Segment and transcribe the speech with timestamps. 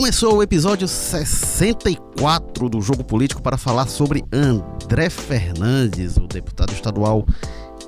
[0.00, 7.26] Começou o episódio 64 do Jogo Político para falar sobre André Fernandes, o deputado estadual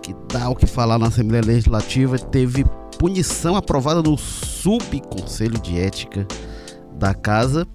[0.03, 2.67] que dá o que falar na Assembleia Legislativa, teve
[2.99, 6.29] punição aprovada no Subconselho de Ética
[6.99, 7.67] da Casa.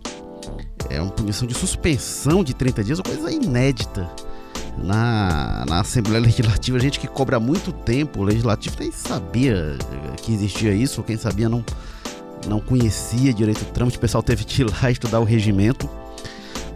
[0.88, 4.08] É uma punição de suspensão de 30 dias, uma coisa inédita
[4.78, 6.80] na, na Assembleia Legislativa.
[6.80, 9.80] Gente que cobra muito tempo, o Legislativo nem sabia
[10.22, 11.66] que existia isso, quem sabia não
[12.48, 15.90] não conhecia direito o trâmite, o pessoal teve que ir lá estudar o regimento.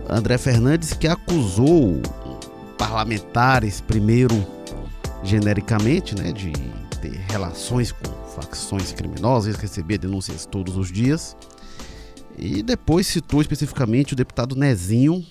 [0.10, 2.02] André Fernandes que acusou
[2.78, 4.36] parlamentares, primeiro
[5.24, 6.52] genericamente, né, de
[7.02, 11.36] ter relações com facções criminosas, recebia denúncias todos os dias.
[12.38, 15.26] E depois citou especificamente o deputado Nezinho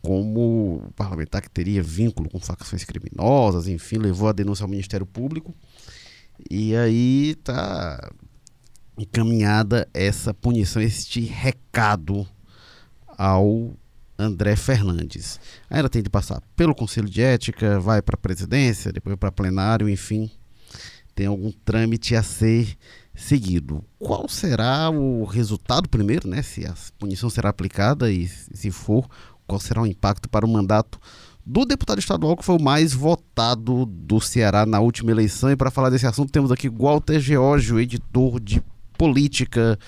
[0.00, 5.54] como parlamentar que teria vínculo com facções criminosas, enfim, levou a denúncia ao Ministério Público.
[6.48, 8.10] E aí tá
[8.98, 12.26] encaminhada essa punição, este recado
[13.06, 13.72] ao
[14.18, 15.38] André Fernandes.
[15.70, 19.88] Ainda tem de passar pelo Conselho de Ética, vai para a presidência, depois para plenário,
[19.88, 20.30] enfim,
[21.14, 22.76] tem algum trâmite a ser
[23.14, 23.84] seguido.
[23.98, 26.42] Qual será o resultado primeiro, né?
[26.42, 29.08] Se a punição será aplicada e se for,
[29.46, 31.00] qual será o impacto para o mandato
[31.44, 35.50] do deputado estadual que foi o mais votado do Ceará na última eleição.
[35.50, 38.62] E para falar desse assunto, temos aqui Walter Georgio, editor de
[38.98, 39.78] política,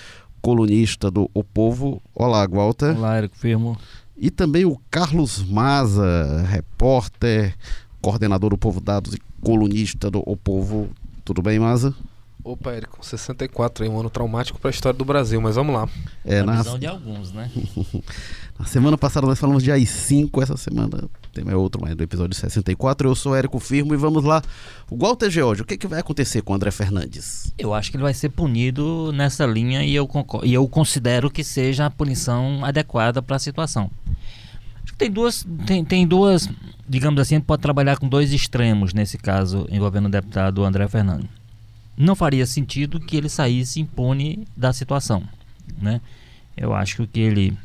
[0.40, 2.00] colunista do O Povo.
[2.14, 2.96] Olá, Walter.
[2.96, 3.76] Olá, Érico Firmo.
[4.16, 7.56] E também o Carlos Maza, repórter,
[8.00, 10.88] coordenador do Povo Dados e colunista do O Povo.
[11.24, 11.94] Tudo bem, Maza?
[12.44, 15.88] Opa, Érico, 64 aí, um ano traumático para a história do Brasil, mas vamos lá.
[16.24, 17.50] É, na visão de alguns, né?
[18.58, 22.34] na semana passada nós falamos de AI-5, essa semana tem mais outro, mais do episódio
[22.34, 23.08] 64.
[23.08, 24.42] Eu sou Érico Firmo e vamos lá.
[24.90, 27.52] O Walter George, o que, que vai acontecer com o André Fernandes?
[27.58, 30.08] Eu acho que ele vai ser punido nessa linha e eu,
[30.42, 33.90] e eu considero que seja a punição adequada para a situação.
[34.82, 36.48] Acho que tem duas, tem, tem duas,
[36.88, 41.40] digamos assim, pode trabalhar com dois extremos nesse caso envolvendo o deputado André Fernandes
[42.00, 45.22] não faria sentido que ele saísse impune da situação,
[45.78, 46.00] né?
[46.56, 47.56] Eu acho que ele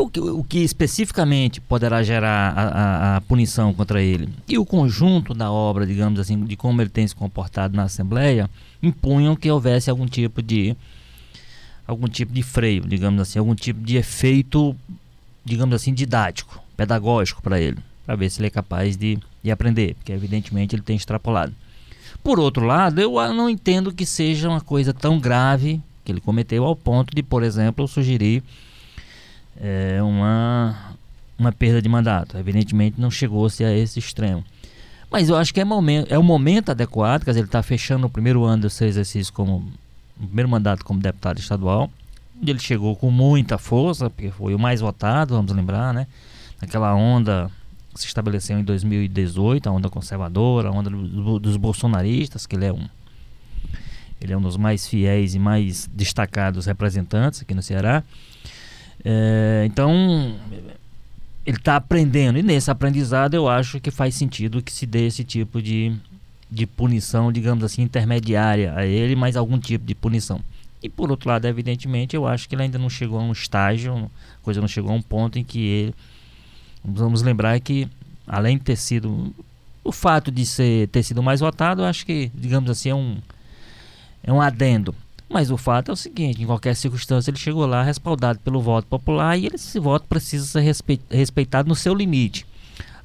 [0.00, 4.66] o que, o que especificamente poderá gerar a, a, a, punição contra ele e o
[4.66, 8.50] conjunto da obra, digamos assim, de como ele tem se comportado na Assembleia,
[8.82, 10.76] impunham que houvesse algum tipo de
[11.86, 14.74] algum tipo de freio, digamos assim, algum tipo de efeito,
[15.44, 19.94] digamos assim, didático, pedagógico para ele, para ver se ele é capaz de, de aprender,
[19.94, 21.54] porque evidentemente ele tem extrapolado.
[22.22, 26.64] Por outro lado, eu não entendo que seja uma coisa tão grave que ele cometeu
[26.64, 28.42] ao ponto de, por exemplo, sugerir
[29.60, 30.94] é, uma,
[31.38, 32.36] uma perda de mandato.
[32.36, 34.44] Evidentemente não chegou-se a esse extremo.
[35.10, 38.06] Mas eu acho que é, momento, é o momento adequado, quer dizer, ele está fechando
[38.06, 39.64] o primeiro ano do seu exercício como
[40.18, 41.90] o primeiro mandato como deputado estadual.
[42.44, 46.06] Ele chegou com muita força, porque foi o mais votado, vamos lembrar, né?
[46.60, 47.50] Naquela onda
[47.92, 52.66] que se estabeleceu em 2018, a onda conservadora, a onda do, dos bolsonaristas, que ele
[52.66, 52.88] é um
[54.20, 58.02] ele é um dos mais fiéis e mais destacados representantes aqui no Ceará.
[59.04, 60.34] É, então
[61.44, 65.22] ele está aprendendo e nesse aprendizado eu acho que faz sentido que se dê esse
[65.22, 65.94] tipo de,
[66.50, 70.40] de punição, digamos assim, intermediária a ele, mas algum tipo de punição.
[70.82, 74.10] E por outro lado, evidentemente, eu acho que ele ainda não chegou a um estágio,
[74.42, 75.94] coisa não chegou a um ponto em que ele
[76.84, 77.88] Vamos lembrar que,
[78.26, 79.34] além de ter sido.
[79.82, 83.18] O fato de ser, ter sido mais votado, eu acho que, digamos assim, é um,
[84.22, 84.94] é um adendo.
[85.28, 88.86] Mas o fato é o seguinte: em qualquer circunstância, ele chegou lá respaldado pelo voto
[88.86, 90.60] popular e esse voto precisa ser
[91.10, 92.46] respeitado no seu limite.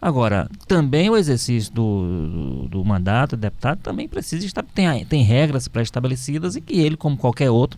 [0.01, 4.63] Agora, também o exercício do, do, do mandato do deputado também precisa estar.
[4.63, 7.77] Tem, tem regras pré-estabelecidas e que ele, como qualquer outro,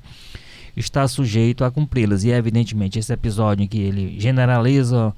[0.78, 2.24] está sujeito a cumpri-las.
[2.24, 5.14] E, evidentemente, esse episódio em que ele generaliza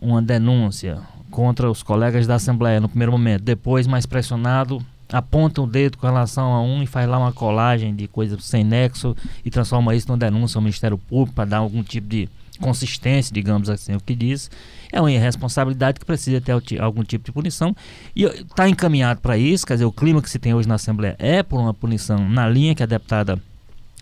[0.00, 5.66] uma denúncia contra os colegas da Assembleia no primeiro momento, depois, mais pressionado, aponta o
[5.66, 9.14] dedo com relação a um e faz lá uma colagem de coisas sem nexo
[9.44, 12.28] e transforma isso numa denúncia ao Ministério Público para dar algum tipo de
[12.60, 14.50] consistência, digamos assim, o que diz.
[14.90, 17.74] É uma irresponsabilidade que precisa ter algum tipo de punição
[18.14, 21.16] e está encaminhado para isso, quer dizer, o clima que se tem hoje na Assembleia
[21.18, 23.38] é por uma punição na linha que a deputada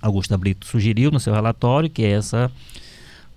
[0.03, 2.51] Augusta Brito sugeriu no seu relatório, que é essa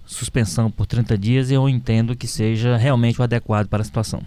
[0.06, 4.22] suspensão por 30 dias eu entendo que seja realmente o adequado para a situação.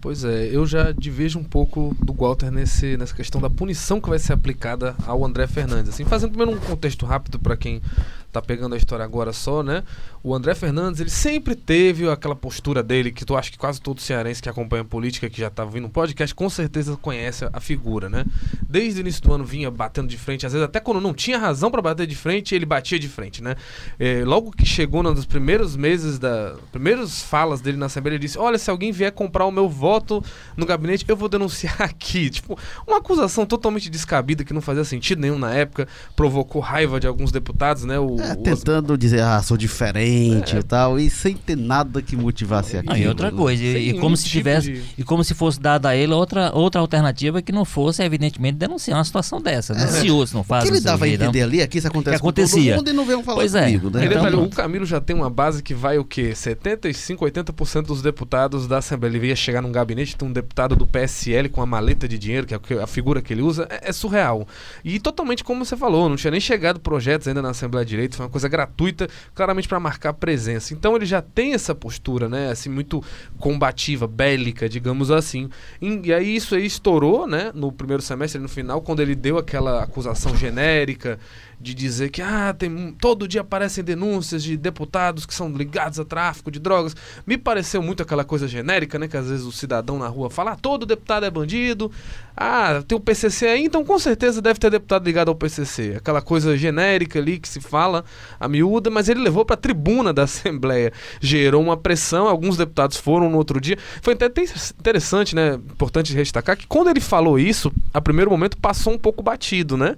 [0.00, 4.08] Pois é, eu já divejo um pouco do Walter nesse, nessa questão da punição que
[4.08, 5.92] vai ser aplicada ao André Fernandes.
[5.92, 7.82] Assim, fazendo primeiro um contexto rápido para quem
[8.32, 9.82] tá pegando a história agora só, né?
[10.22, 14.00] O André Fernandes, ele sempre teve aquela postura dele, que tu acha que quase todo
[14.00, 18.08] cearense que acompanha política, que já tá vindo no podcast, com certeza conhece a figura,
[18.08, 18.24] né?
[18.68, 21.38] Desde o início do ano vinha batendo de frente, às vezes até quando não tinha
[21.38, 23.54] razão para bater de frente, ele batia de frente, né?
[23.98, 26.56] É, logo que chegou nos primeiros meses da.
[26.70, 30.22] primeiras falas dele na Assembleia, ele disse: Olha, se alguém vier comprar o meu voto
[30.56, 32.28] no gabinete, eu vou denunciar aqui.
[32.28, 37.06] Tipo, uma acusação totalmente descabida que não fazia sentido nenhum na época, provocou raiva de
[37.06, 37.98] alguns deputados, né?
[37.98, 40.60] O, É, o- tentando dizer, ah, sou diferente É.
[40.60, 42.92] e tal, e sem ter nada que motivasse aquilo.
[42.94, 45.60] Ah, e outra coisa, e, e como se tipo tivesse, de- e como se fosse
[45.60, 49.74] dada a ele outra, outra alternativa que não fosse, evidentemente, denunciar uma situação dessa.
[49.74, 49.86] Né?
[49.86, 52.16] Se outros não O fazem, que ele dava a entender ali é que isso acontece
[52.16, 52.74] Que com acontecia.
[52.74, 53.64] todo mundo e não venham falar Pois é.
[53.66, 54.04] comigo, né?
[54.04, 54.48] Então, detalhe, o.
[54.48, 56.34] Camilo já tem uma base que vai o quê?
[56.34, 59.14] 75, 80% dos deputados da Assembleia.
[59.16, 62.46] Ele ia chegar num gabinete, tem um deputado do PSL com uma maleta de dinheiro,
[62.46, 64.46] que é o a figura que ele usa, é, é surreal.
[64.84, 68.26] E totalmente como você falou, não tinha nem chegado projetos ainda na Assembleia de Foi
[68.26, 70.74] uma coisa gratuita, claramente para marcar presença.
[70.74, 73.02] Então ele já tem essa postura, né, assim, muito
[73.38, 75.48] combativa, bélica, digamos assim.
[75.80, 79.38] E, e aí isso aí estourou, né, no primeiro semestre, no final, quando ele deu
[79.38, 81.18] aquela acusação genérica
[81.60, 86.04] de dizer que ah, tem, todo dia aparecem denúncias de deputados que são ligados a
[86.04, 86.94] tráfico de drogas.
[87.26, 89.08] Me pareceu muito aquela coisa genérica, né?
[89.08, 91.90] Que às vezes o cidadão na rua fala, ah, todo deputado é bandido.
[92.36, 95.94] Ah, tem o PCC aí, então com certeza deve ter deputado ligado ao PCC.
[95.96, 98.04] Aquela coisa genérica ali que se fala,
[98.38, 100.92] a miúda, mas ele levou para a tribuna da Assembleia.
[101.20, 103.76] Gerou uma pressão, alguns deputados foram no outro dia.
[104.00, 104.42] Foi até te-
[104.78, 105.54] interessante, né?
[105.54, 109.96] Importante destacar que quando ele falou isso, a primeiro momento passou um pouco batido, né?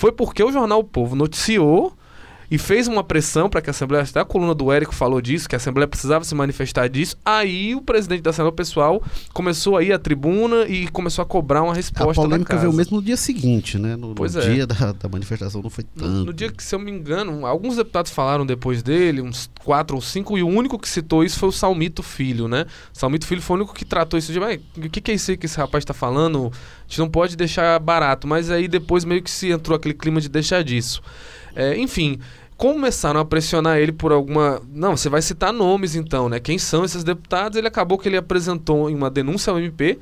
[0.00, 1.92] Foi porque o jornal O Povo noticiou
[2.50, 5.48] e fez uma pressão para que a Assembleia, até a coluna do Érico falou disso,
[5.48, 7.16] que a Assembleia precisava se manifestar disso.
[7.24, 9.02] Aí o presidente da Assembleia Pessoal
[9.32, 12.72] começou a ir à tribuna e começou a cobrar uma A resposta da polêmica veio
[12.72, 13.94] mesmo no dia seguinte, né?
[13.94, 14.28] No, no é.
[14.52, 16.24] dia da, da manifestação não foi No, tanto.
[16.26, 20.02] no dia que, se eu me engano, alguns deputados falaram depois dele, uns quatro ou
[20.02, 22.66] cinco, e o único que citou isso foi o Salmito Filho, né?
[22.92, 25.30] Salmito Filho foi o único que tratou isso de, "Mas, o que, que é isso
[25.30, 26.50] aí que esse rapaz tá falando?
[26.52, 30.20] A gente não pode deixar barato, mas aí depois meio que se entrou aquele clima
[30.20, 31.00] de deixar disso.
[31.54, 32.18] É, enfim,
[32.60, 34.60] começaram a pressionar ele por alguma.
[34.70, 36.38] Não, você vai citar nomes então, né?
[36.38, 37.56] Quem são esses deputados?
[37.56, 39.98] Ele acabou que ele apresentou em uma denúncia ao MP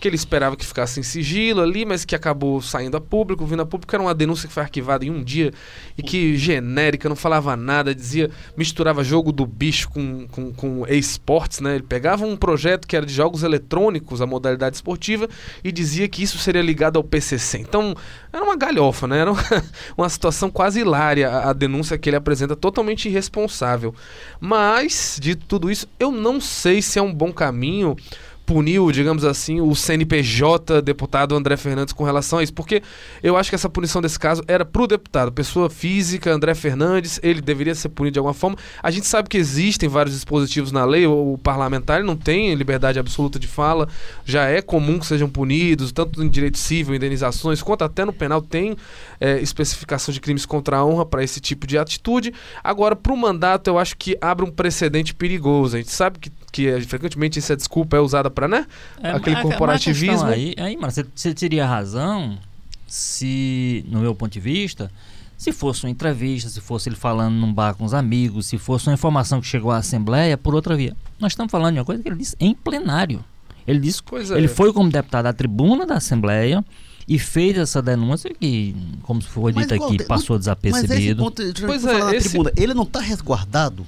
[0.00, 3.60] que ele esperava que ficasse em sigilo ali, mas que acabou saindo a público, vindo
[3.60, 5.52] a público, era uma denúncia que foi arquivada em um dia
[5.96, 11.60] e que genérica, não falava nada, dizia, misturava jogo do bicho com, com, com esportes,
[11.60, 11.74] né?
[11.74, 15.28] Ele pegava um projeto que era de jogos eletrônicos, a modalidade esportiva,
[15.62, 17.58] e dizia que isso seria ligado ao PCC.
[17.58, 17.94] Então,
[18.32, 19.18] era uma galhofa, né?
[19.18, 19.42] Era uma,
[19.98, 23.94] uma situação quase hilária a, a denúncia que ele apresenta, totalmente irresponsável.
[24.40, 27.96] Mas, dito tudo isso, eu não sei se é um bom caminho
[28.46, 32.82] puniu, digamos assim, o CNPJ deputado André Fernandes com relação a isso, porque
[33.22, 37.40] eu acho que essa punição desse caso era pro deputado, pessoa física, André Fernandes, ele
[37.40, 38.56] deveria ser punido de alguma forma.
[38.82, 42.98] A gente sabe que existem vários dispositivos na lei, o, o parlamentar não tem liberdade
[42.98, 43.88] absoluta de fala,
[44.24, 48.42] já é comum que sejam punidos, tanto em direito civil, indenizações, quanto até no penal
[48.42, 48.76] tem
[49.20, 52.32] é, especificação de crimes contra a honra para esse tipo de atitude.
[52.62, 55.76] Agora, para o mandato, eu acho que abre um precedente perigoso.
[55.76, 58.66] A gente sabe que, que é, frequentemente essa desculpa é usada para, né?
[59.02, 60.26] É, aquele a- mas a corporativismo.
[60.26, 62.38] Aí, aí, mano, você, você teria razão
[62.86, 64.90] se, no meu ponto de vista,
[65.38, 68.88] se fosse uma entrevista, se fosse ele falando num bar com os amigos, se fosse
[68.88, 70.96] uma informação que chegou à Assembleia por outra via.
[71.18, 73.24] Nós estamos falando de uma coisa que ele disse em plenário.
[73.66, 74.36] Ele disse Pois é.
[74.36, 76.64] ele foi como deputado à tribuna da Assembleia
[77.06, 81.22] e fez essa denúncia que, como foi Mas, dito aqui, Walter, passou Mas esse desapercebido.
[81.22, 83.86] ponto, Pois falar é, na esse- tribuna, ele não está resguardado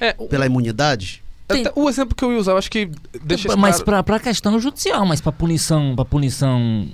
[0.00, 1.21] É, o, pela imunidade?
[1.48, 2.88] Tem- o exemplo que eu ia usar, eu acho que
[3.24, 6.86] deixa mas claro- para para questão judicial, mas para punição, para punição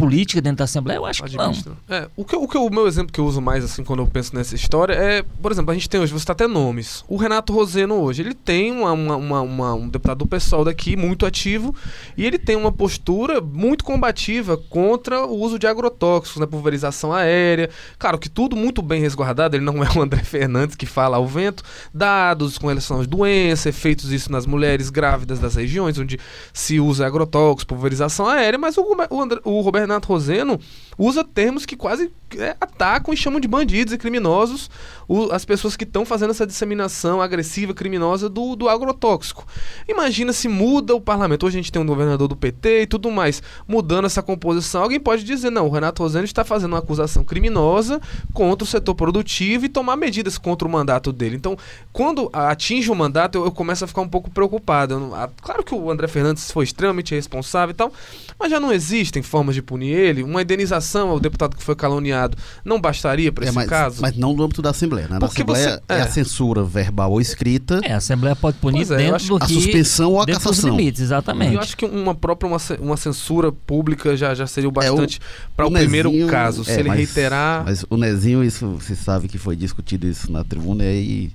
[0.00, 1.44] política dentro da Assembleia, eu acho que não.
[1.88, 4.06] É, o, que, o que o meu exemplo que eu uso mais assim quando eu
[4.06, 7.04] penso nessa história é, por exemplo, a gente tem hoje, você tá até nomes.
[7.08, 11.26] O Renato Roseno hoje, ele tem uma, uma- uma- um deputado do PSOL daqui muito
[11.26, 11.74] ativo
[12.16, 17.68] e ele tem uma postura muito combativa contra o uso de agrotóxicos, né, pulverização aérea.
[17.98, 21.26] Claro que tudo muito bem resguardado, ele não é o André Fernandes que fala ao
[21.26, 26.18] vento, dados com relação às doenças, efeitos disso nas mulheres grávidas das regiões onde
[26.52, 30.58] se usa agrotóxicos, pulverização aérea, mas o, o, André- o Roberto Renato Roseno
[30.98, 34.70] usa termos que quase é, atacam e chamam de bandidos e criminosos
[35.08, 39.46] o- as pessoas que estão fazendo essa disseminação agressiva, criminosa do, do agrotóxico.
[39.88, 41.46] Imagina se muda o parlamento.
[41.46, 44.82] Hoje a gente tem um governador do PT e tudo mais, mudando essa composição.
[44.82, 48.00] Alguém pode dizer, não, o Renato Roseno está fazendo uma acusação criminosa
[48.32, 51.34] contra o setor produtivo e tomar medidas contra o mandato dele.
[51.36, 51.56] Então,
[51.92, 54.94] quando atinge o mandato, eu, eu começo a ficar um pouco preocupado.
[54.94, 57.92] Eu ah, claro que o André Fernandes foi extremamente responsável e tal,
[58.40, 60.22] mas já não existem formas de punir ele?
[60.22, 64.00] Uma indenização ao deputado que foi caluniado não bastaria para É, esse mas, caso?
[64.02, 65.06] mas não no âmbito da Assembleia.
[65.06, 65.14] Né?
[65.14, 65.98] Na Porque Assembleia você- é.
[65.98, 66.00] é.
[66.02, 69.28] a censura verbal ou escrita, É, a Assembleia pode punir Pois é, eu dentro acho
[69.28, 69.52] do a que...
[69.54, 70.70] suspensão ou a dentro dos cassação.
[70.76, 71.54] limites, exatamente.
[71.54, 75.20] Eu acho que uma própria uma, uma censura pública já, já seria o bastante
[75.54, 76.64] para o, o primeiro Nezinho- caso.
[76.64, 77.64] Se é, ele mas- reiterar.
[77.64, 81.30] Mas o Nezinho, isso você sabe que foi discutido isso na tribuna e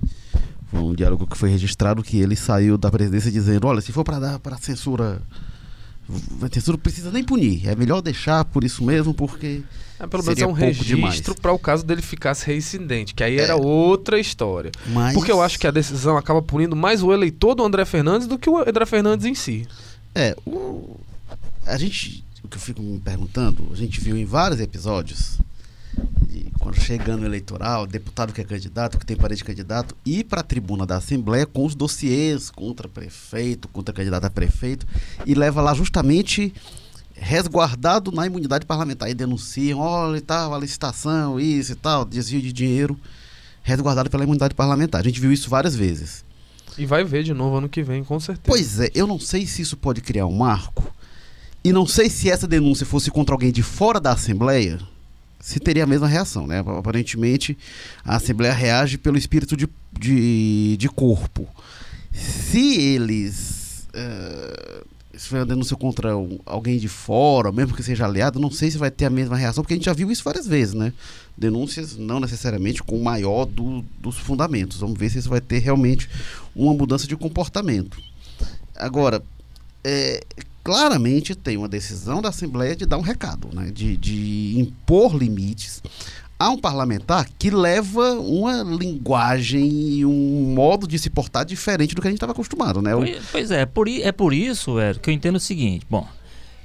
[0.70, 4.02] foi um diálogo que foi registrado que ele saiu da presidência dizendo, olha, se for
[4.02, 5.20] para dar para censura,
[6.42, 9.62] a censura não precisa nem punir, é melhor deixar por isso mesmo, porque
[9.98, 13.42] É, pelo menos é um registro para o caso dele ficasse reincidente, que aí É.
[13.42, 14.70] era outra história.
[14.88, 18.26] mas Porque eu acho que a decisão acaba punindo mais o eleitor do André Fernandes
[18.28, 19.66] do que o André Fernandes em si.
[20.14, 20.96] É, o,
[21.66, 25.38] a gente, o que eu fico me perguntando, a gente viu em vários episódios,
[26.80, 30.86] chegando eleitoral, deputado que é candidato, que tem parede de candidato, ir para a tribuna
[30.86, 34.86] da Assembleia com os dossiês contra prefeito, contra candidato a prefeito,
[35.24, 36.52] e leva lá justamente
[37.14, 39.10] resguardado na imunidade parlamentar.
[39.10, 42.98] E denunciam, olha, e tal, a licitação, isso e tal, desvio de dinheiro,
[43.62, 45.00] resguardado pela imunidade parlamentar.
[45.00, 46.24] A gente viu isso várias vezes.
[46.78, 48.42] E vai ver de novo ano que vem, com certeza.
[48.44, 50.92] Pois é, eu não sei se isso pode criar um marco.
[51.64, 54.78] E não sei se essa denúncia fosse contra alguém de fora da Assembleia,
[55.46, 56.58] se teria a mesma reação, né?
[56.58, 57.56] Aparentemente,
[58.04, 61.48] a Assembleia reage pelo espírito de, de, de corpo.
[62.12, 63.86] Se eles.
[63.94, 64.82] eh,
[65.16, 66.10] se for uma denúncia contra
[66.44, 69.62] alguém de fora, mesmo que seja aliado, não sei se vai ter a mesma reação,
[69.62, 70.92] porque a gente já viu isso várias vezes, né?
[71.38, 74.78] Denúncias não necessariamente com o maior do- dos fundamentos.
[74.80, 76.08] Vamos ver se isso vai ter realmente
[76.56, 77.98] uma mudança de comportamento.
[78.74, 79.22] Agora,
[79.84, 80.22] é,
[80.66, 83.70] claramente tem uma decisão da Assembleia de dar um recado, né?
[83.72, 85.80] de, de impor limites
[86.36, 92.02] a um parlamentar que leva uma linguagem e um modo de se portar diferente do
[92.02, 92.82] que a gente estava acostumado.
[92.82, 92.90] Né?
[93.30, 95.86] Pois, é, por, é por isso, Érico, que eu entendo o seguinte.
[95.88, 96.06] Bom,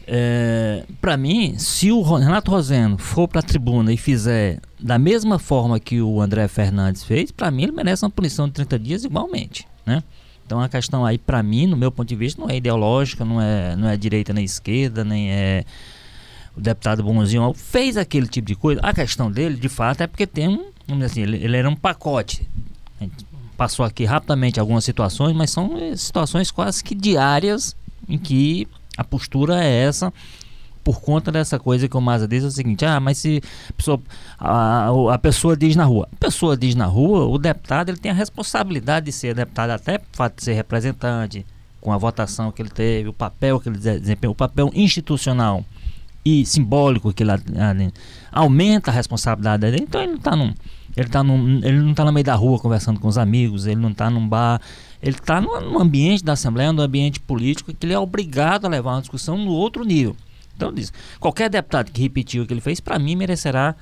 [0.07, 5.37] é, para mim, se o Renato Roseno for para a tribuna e fizer da mesma
[5.37, 9.03] forma que o André Fernandes fez, para mim ele merece uma punição de 30 dias
[9.03, 10.01] igualmente, né?
[10.51, 13.41] Então a questão aí, para mim, no meu ponto de vista, não é ideológica, não
[13.41, 15.63] é, não é direita nem esquerda, nem é
[16.57, 18.81] o deputado bonzinho fez aquele tipo de coisa.
[18.83, 21.69] A questão dele, de fato, é porque tem um, vamos dizer assim, ele, ele era
[21.69, 22.45] um pacote.
[22.99, 27.73] A gente passou aqui rapidamente algumas situações, mas são eh, situações quase que diárias
[28.09, 28.67] em que
[28.97, 30.11] a postura é essa
[30.83, 33.73] por conta dessa coisa que o Maza diz é o seguinte, ah, mas se a
[33.73, 34.01] pessoa,
[34.39, 38.11] a, a pessoa diz na rua, a pessoa diz na rua, o deputado ele tem
[38.11, 41.45] a responsabilidade de ser deputado até por fato de ser representante,
[41.79, 45.65] com a votação que ele teve, o papel que ele desempenhou, o papel institucional
[46.23, 47.31] e simbólico que ele
[48.31, 49.79] aumenta a responsabilidade dele.
[49.81, 50.53] Então ele não está num,
[50.95, 53.81] ele tá num, ele não está no meio da rua conversando com os amigos, ele
[53.81, 54.61] não está num bar,
[55.01, 58.93] ele está num ambiente da Assembleia, num ambiente político que ele é obrigado a levar
[58.93, 60.15] uma discussão no outro nível.
[60.61, 60.73] Então
[61.19, 63.75] qualquer deputado que repetiu o que ele fez, para mim merecerá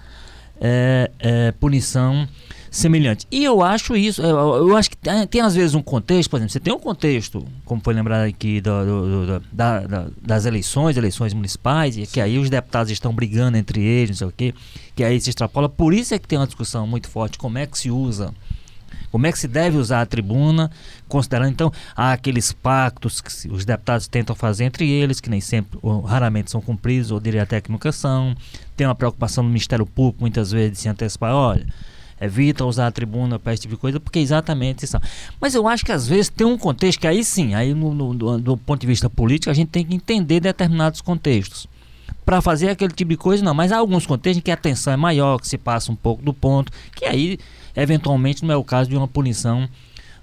[0.62, 2.27] é, é, punição
[2.71, 3.25] semelhante.
[3.31, 6.38] E eu acho isso, eu, eu acho que tem, tem, às vezes um contexto, por
[6.38, 10.45] exemplo, você tem um contexto, como foi lembrado aqui do, do, do, da, da, das
[10.45, 14.33] eleições, eleições municipais, e que aí os deputados estão brigando entre eles, não sei o
[14.36, 14.53] quê,
[14.95, 15.67] que aí se extrapola.
[15.67, 18.33] Por isso é que tem uma discussão muito forte, como é que se usa
[19.12, 20.70] como é que se deve usar a tribuna,
[21.08, 26.01] considerando então aqueles pactos que os deputados tentam fazer entre eles, que nem sempre ou
[26.01, 28.36] raramente são cumpridos, ou diria até que nunca são.
[28.75, 31.66] Tem uma preocupação do Ministério Público muitas vezes de se antecipar, olha,
[32.22, 34.98] evita usar a tribuna para esse tipo de coisa, porque exatamente isso.
[35.39, 38.13] Mas eu acho que às vezes tem um contexto que aí sim, aí no, no,
[38.13, 41.68] do, do ponto de vista político, a gente tem que entender determinados contextos.
[42.25, 44.94] Para fazer aquele tipo de coisa, não, mas há alguns contextos em que a tensão
[44.94, 47.39] é maior, que se passa um pouco do ponto, que aí
[47.81, 49.67] eventualmente não é o caso de uma punição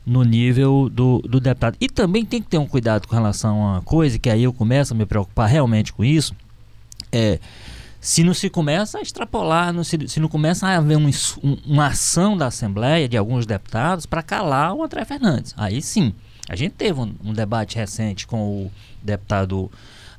[0.05, 1.77] no nível do, do deputado.
[1.81, 4.53] E também tem que ter um cuidado com relação a uma coisa, que aí eu
[4.53, 6.35] começo a me preocupar realmente com isso,
[7.11, 7.41] é
[8.01, 11.11] se não se começa a extrapolar, não se, se não começa a haver um,
[11.43, 15.53] um, uma ação da Assembleia, de alguns deputados, para calar o André Fernandes.
[15.57, 16.15] Aí sim.
[16.49, 18.73] A gente teve um, um debate recente com o
[19.03, 19.69] deputado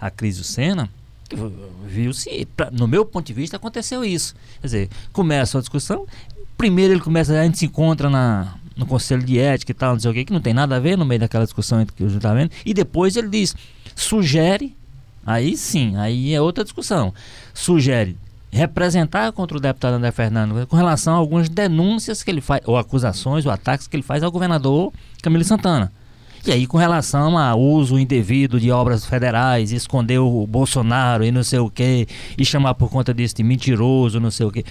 [0.02, 0.90] Acrisio Senna,
[1.86, 4.36] viu-se, no meu ponto de vista, aconteceu isso.
[4.60, 6.06] Quer dizer, começa a discussão,
[6.58, 10.00] primeiro ele começa, a gente se encontra na, no conselho de ética e tal, não
[10.00, 12.18] sei o que, que não tem nada a ver no meio daquela discussão que gente
[12.18, 13.56] está vendo, e depois ele diz,
[13.96, 14.76] sugere,
[15.26, 17.14] aí sim, aí é outra discussão,
[17.54, 18.18] sugere
[18.50, 22.78] representar contra o deputado André Fernando com relação a algumas denúncias que ele faz, ou
[22.78, 25.92] acusações, ou ataques que ele faz ao governador Camilo Santana.
[26.46, 31.44] E aí, com relação a uso indevido de obras federais, esconder o Bolsonaro e não
[31.44, 34.64] sei o que, e chamar por conta disso de mentiroso, não sei o que.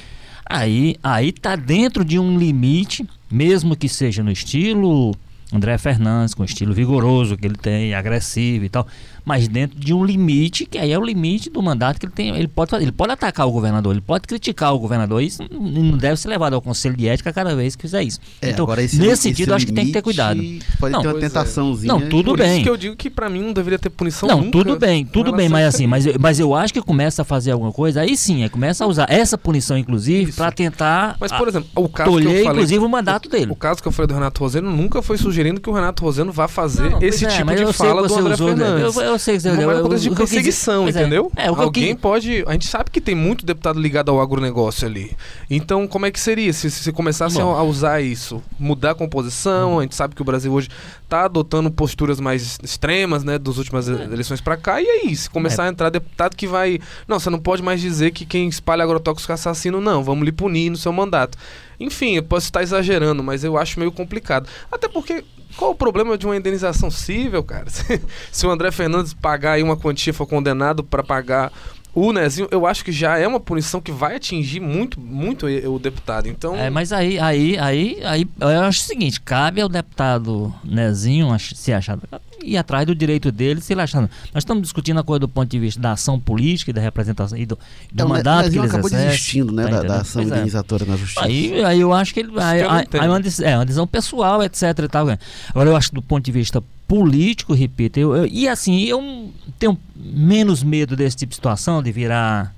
[0.48, 5.14] Aí, aí tá dentro de um limite, mesmo que seja no estilo
[5.52, 8.86] André Fernandes, com estilo vigoroso que ele tem, agressivo e tal.
[9.26, 12.28] Mas dentro de um limite, que aí é o limite do mandato que ele tem.
[12.36, 15.20] Ele pode, fazer, ele pode atacar o governador, ele pode criticar o governador.
[15.20, 18.20] Isso não deve ser levado ao Conselho de Ética cada vez que fizer isso.
[18.40, 20.40] É, então, agora esse- nesse esse sentido, eu acho que tem que ter cuidado.
[20.78, 21.20] Pode Não, ter uma é.
[21.20, 21.92] tentaçãozinha.
[21.92, 22.54] Não, tudo Por bem.
[22.54, 25.04] isso que eu digo que pra mim não deveria ter punição Não, nunca tudo bem,
[25.04, 28.02] tudo bem, mas assim, mas, eu- mas eu acho que começa a fazer alguma coisa,
[28.02, 31.88] aí sim, aí começa a usar essa punição, inclusive, para tentar Mas, por exemplo, o
[31.88, 32.58] caso que tolher, eu falei...
[32.62, 33.50] inclusive, o mandato dele.
[33.50, 36.30] O caso que eu falei do Renato Roseno nunca foi sugerindo que o Renato Roseno
[36.30, 38.56] vá fazer Não, esse é, tipo de eu fala que do André usou, né?
[38.56, 38.96] Fernandes.
[38.96, 40.90] Eu, eu sei que você Não é uma coisa eu- de quis perseguição, é.
[40.90, 41.30] entendeu?
[41.36, 42.44] É, que eu Alguém quis- pode.
[42.46, 45.16] A gente sabe que tem muito deputado ligado ao agronegócio ali.
[45.50, 48.42] Então, como é que seria se, se começassem a, a usar isso?
[48.58, 49.78] Mudar a composição?
[49.78, 50.68] A gente sabe que o Brasil hoje
[51.02, 53.38] está adotando posturas mais extremas, né?
[53.38, 54.80] Das últimas eleições para cá.
[54.80, 55.66] E aí, se começar É.
[55.66, 56.78] a entrar deputado que vai.
[57.08, 60.04] Não, você não pode mais dizer que quem espalha agrotóxico é assassino, não.
[60.04, 61.36] Vamos lhe punir no seu mandato.
[61.78, 64.48] Enfim, eu posso estar exagerando, mas eu acho meio complicado.
[64.70, 65.24] Até porque.
[65.56, 67.64] Qual o problema de uma indenização civil, cara?
[67.70, 71.50] Se, se o André Fernandes pagar aí uma quantia, for condenado para pagar
[71.96, 75.78] o Nezinho, eu acho que já é uma punição que vai atingir muito, muito o
[75.78, 76.28] deputado.
[76.28, 81.34] Então, É, mas aí, aí, aí, aí, eu acho o seguinte, cabe ao deputado Nezinho
[81.38, 81.98] se achar
[82.46, 84.00] ir atrás do direito dele, se ele achar.
[84.02, 87.36] Nós estamos discutindo a coisa do ponto de vista da ação política e da representação
[87.36, 87.58] e do,
[87.92, 89.96] do É, o Ne- mandato que Nezinho ele acabou exerce, desistindo né, tá da, da
[90.00, 90.86] ação Pois é.
[90.86, 91.24] na justiça.
[91.24, 92.30] Aí, aí eu acho que ele.
[92.40, 94.62] Aí, que não aí, aí é uma decis- é uma decisão pessoal, etc.
[94.84, 95.06] E tal.
[95.06, 95.18] né?
[95.50, 99.30] Agora, eu acho que do ponto de vista político, repito, eu, eu- e assim, eu
[99.58, 102.54] tenho menos medo desse tipo de situação, de virar.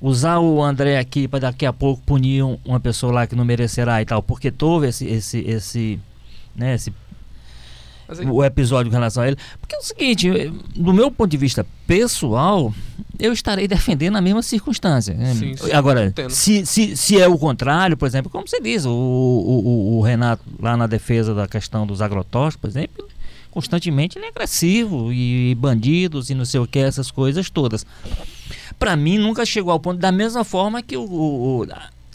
[0.00, 3.44] Usar o André aqui para daqui a pouco punir um- uma pessoa lá que não
[3.44, 5.98] merecerá e tal, porque houve esse, esse, esse,
[6.54, 7.07] né, esse mas
[8.08, 9.36] aí- o episódio com relação a ele.
[9.60, 10.30] Porque é o seguinte,
[10.74, 12.72] do meu ponto de vista pessoal,
[13.18, 15.14] eu estarei defendendo a mesma circunstância.
[15.14, 15.34] né?
[15.34, 18.90] Sim, sim, Agora, se, se, se é o contrário, por exemplo, como você diz, o,
[18.90, 23.06] o, o- Renato, lá na defesa da questão dos agrotóxicos, por exemplo,
[23.50, 27.84] constantemente ele é agressivo e bandidos e não sei o que, essas coisas todas.
[28.78, 31.66] Para mim, nunca chegou ao ponto, da mesma forma que o, o- o-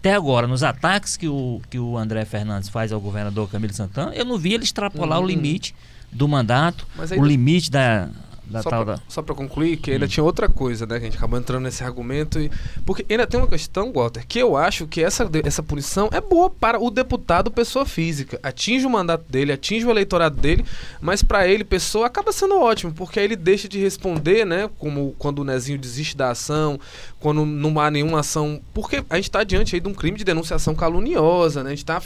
[0.04, 4.14] até agora, nos ataques que o, que o André Fernandes faz ao governador Camilo Santana,
[4.14, 5.24] eu não vi ele extrapolar Uhum.
[5.24, 5.74] o limite
[6.12, 8.10] do mandato, aí o limite da,
[8.46, 9.02] da só, tal pra, da.
[9.08, 10.10] só pra concluir, que ainda Hum.
[10.10, 11.00] tinha outra coisa, né?
[11.00, 12.38] Que a gente acabou entrando nesse argumento.
[12.40, 12.52] E,
[12.86, 16.50] porque ainda tem uma questão, Walter, que eu acho que essa, essa punição é boa
[16.50, 18.38] para o deputado pessoa física.
[18.44, 20.64] Atinge o mandato dele, atinge o eleitorado dele,
[21.02, 24.70] mas para ele, pessoa, acaba sendo ótimo, porque aí ele deixa de responder, né?
[24.78, 26.78] Como quando o Nezinho desiste da ação,
[27.24, 28.62] quando não há nenhuma ação.
[28.74, 31.70] Porque a gente está diante aí de um crime de denunciação caluniosa, né?
[31.70, 32.02] A gente está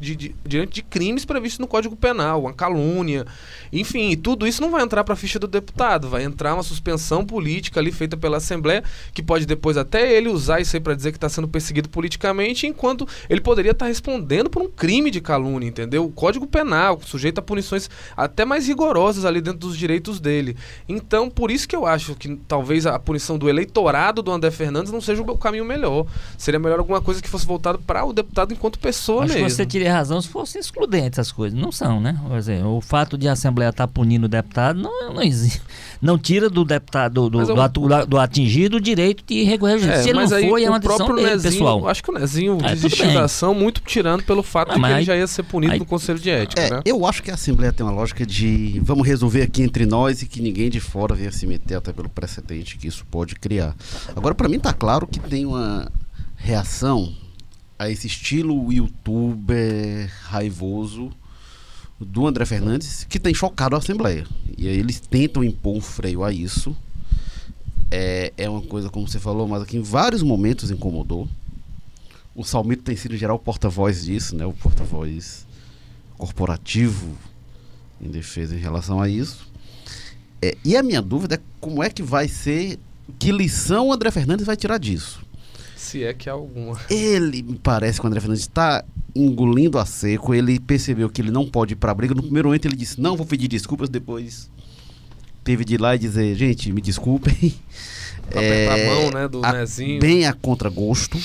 [0.00, 3.26] diante de crimes previstos no Código Penal, uma calúnia.
[3.70, 7.22] Enfim, tudo isso não vai entrar para a ficha do deputado, vai entrar uma suspensão
[7.22, 8.82] política ali feita pela Assembleia,
[9.12, 12.66] que pode depois até ele usar isso aí para dizer que está sendo perseguido politicamente,
[12.66, 16.06] enquanto ele poderia estar respondendo por um crime de calúnia, entendeu?
[16.06, 20.56] O Código Penal, sujeito a punições até mais rigorosas ali dentro dos direitos dele.
[20.88, 24.92] Então, por isso que eu acho que talvez a punição do eleitorado do André Fernandes
[24.92, 26.06] não seja o caminho melhor.
[26.38, 29.48] Seria melhor alguma coisa que fosse voltada para o deputado enquanto pessoa Acho mesmo.
[29.48, 31.58] que você teria razão se fossem excludentes essas coisas.
[31.58, 32.16] Não são, né?
[32.36, 35.60] Dizer, o fato de a Assembleia estar punindo o deputado não, não, exi-
[36.02, 39.78] não tira do deputado, do, do, eu- atu- do atingido o direito de recorrer à
[39.78, 40.02] justiça.
[40.02, 41.88] Se ele não for, é o uma decisão dele, Nezinho, pessoal.
[41.88, 44.86] Acho que o Nezinho É, desistiu da ação muito tirando pelo fato Ah, de que
[44.86, 46.80] ele aí- já ia ser punido aí- no Conselho de Ética, É, né?
[46.84, 50.26] eu acho que a Assembleia tem uma lógica de vamos resolver aqui entre nós e
[50.26, 53.76] que ninguém de fora venha se meter até pelo precedente que isso pode criar.
[54.16, 55.88] Agora, para mim tá claro que tem uma
[56.36, 57.12] reação
[57.78, 61.10] a esse estilo youtuber raivoso
[62.04, 64.26] do André Fernandes que tem chocado a Assembleia.
[64.56, 66.76] E aí eles tentam impor um freio a isso.
[67.90, 71.28] É, é uma coisa, como você falou, mas que em vários momentos incomodou.
[72.34, 74.46] O Salmito tem sido, em geral, o porta-voz disso, né?
[74.46, 75.46] O porta-voz
[76.16, 77.14] corporativo
[78.00, 79.46] em defesa em relação a isso.
[80.40, 82.78] É, e a minha dúvida é como é que vai ser,
[83.18, 85.22] que lição o André Fernandes vai tirar disso.
[85.82, 86.78] Se é que há alguma.
[86.88, 91.30] Ele, me parece que o André Fernandes está engolindo a seco, ele percebeu que ele
[91.30, 92.14] não pode ir para a briga.
[92.14, 94.48] No primeiro momento ele disse, não, vou pedir desculpas, depois
[95.44, 97.34] teve de ir lá e dizer, gente, me desculpem.
[98.28, 100.00] Apertar É, a mão, né, do a- Nezinho.
[100.00, 101.18] Bem a contragosto.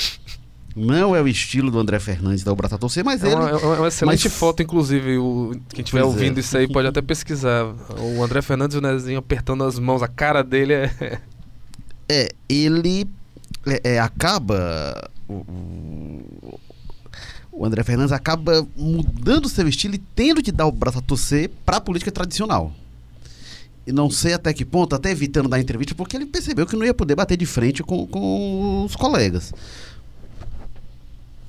[0.76, 3.36] Não é o estilo do André Fernandes dar o braço a torcer, mas É ele...
[3.36, 5.18] uma, é uma excelente mas- foto, inclusive.
[5.18, 6.04] O, quem estiver é.
[6.04, 7.64] ouvindo isso aí pode até pesquisar.
[8.00, 11.20] O André Fernandes e o Nezinho apertando as mãos, a cara dele é.
[12.10, 13.08] É, ele
[13.74, 15.10] é, é, acaba.
[15.28, 16.60] O, o-
[17.66, 21.78] André Fernandes acaba mudando seu estilo e tendo de dar o braço a torcer para
[21.78, 22.72] a política tradicional.
[23.86, 26.86] E não sei até que ponto, até evitando dar entrevista, porque ele percebeu que não
[26.86, 29.54] ia poder bater de frente com, com os colegas.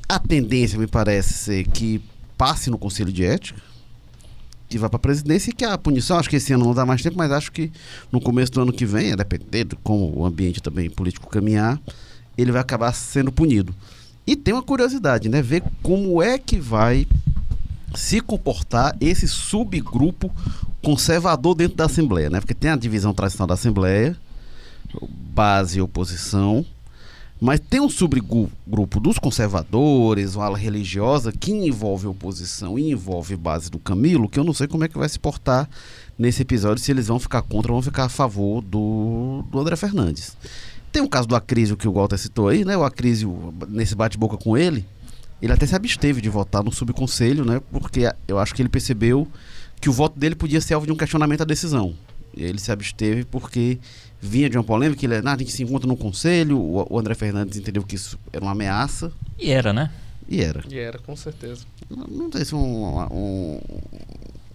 [0.08, 2.00] A tendência, me parece ser que
[2.38, 3.60] passe no Conselho de Ética.
[4.68, 6.86] que vai para a presidência e que a punição, acho que esse ano não dá
[6.86, 7.70] mais tempo, mas acho que
[8.10, 11.78] no começo do ano que vem, a depender de como o ambiente também político caminhar,
[12.38, 13.74] ele vai acabar sendo punido.
[14.26, 15.42] E tem uma curiosidade, né?
[15.42, 17.06] Ver como é que vai
[17.94, 20.30] se comportar esse subgrupo
[20.82, 22.40] conservador dentro da Assembleia, né?
[22.40, 24.16] Porque tem a divisão tradicional da Assembleia,
[25.34, 26.64] base e oposição,
[27.40, 33.70] mas tem um subgrupo dos conservadores, uma ala religiosa, que envolve oposição e envolve base
[33.70, 35.68] do Camilo, que eu não sei como é que vai se portar
[36.18, 39.76] nesse episódio, se eles vão ficar contra ou vão ficar a favor do, do André
[39.76, 40.36] Fernandes.
[40.92, 42.76] Tem o caso do Acrísio que o Walter citou aí, né?
[42.76, 44.86] O Acrísio, nesse bate-boca com ele,
[45.40, 47.60] ele até se absteve de votar no subconselho, né?
[47.70, 49.28] Porque eu acho que ele percebeu
[49.80, 51.94] que o voto dele podia ser alvo de um questionamento à decisão.
[52.36, 53.78] Ele se absteve porque
[54.20, 57.14] vinha de uma polêmica, ele, ah, a gente se encontra no conselho, o, o, André
[57.14, 59.12] Fernandes entendeu que isso era uma ameaça.
[59.38, 59.90] E era, né?
[60.28, 60.62] E era.
[60.68, 61.64] E era, com certeza.
[61.88, 63.60] Não, não sei se um, um,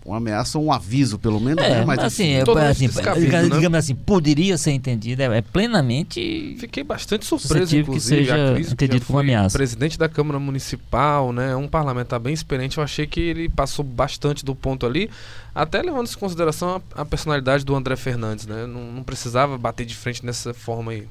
[0.06, 1.64] uma ameaça ou um aviso, pelo menos.
[1.64, 1.86] É, né?
[1.86, 3.78] mas assim, é, assim digamos né?
[3.78, 6.58] assim, poderia ser entendido, é, é, plenamente.
[6.60, 9.58] Fiquei bastante surpreso, inclusive, que seja Cris, entendido como ameaça.
[9.58, 14.44] Presidente da Câmara Municipal, né, um parlamentar bem experiente, eu achei que ele passou bastante
[14.44, 15.10] do ponto ali,
[15.56, 18.66] até levando em consideração a, a personalidade do André Fernandes, né?
[18.68, 21.08] Não, não precisava bater de frente dessa forma aí.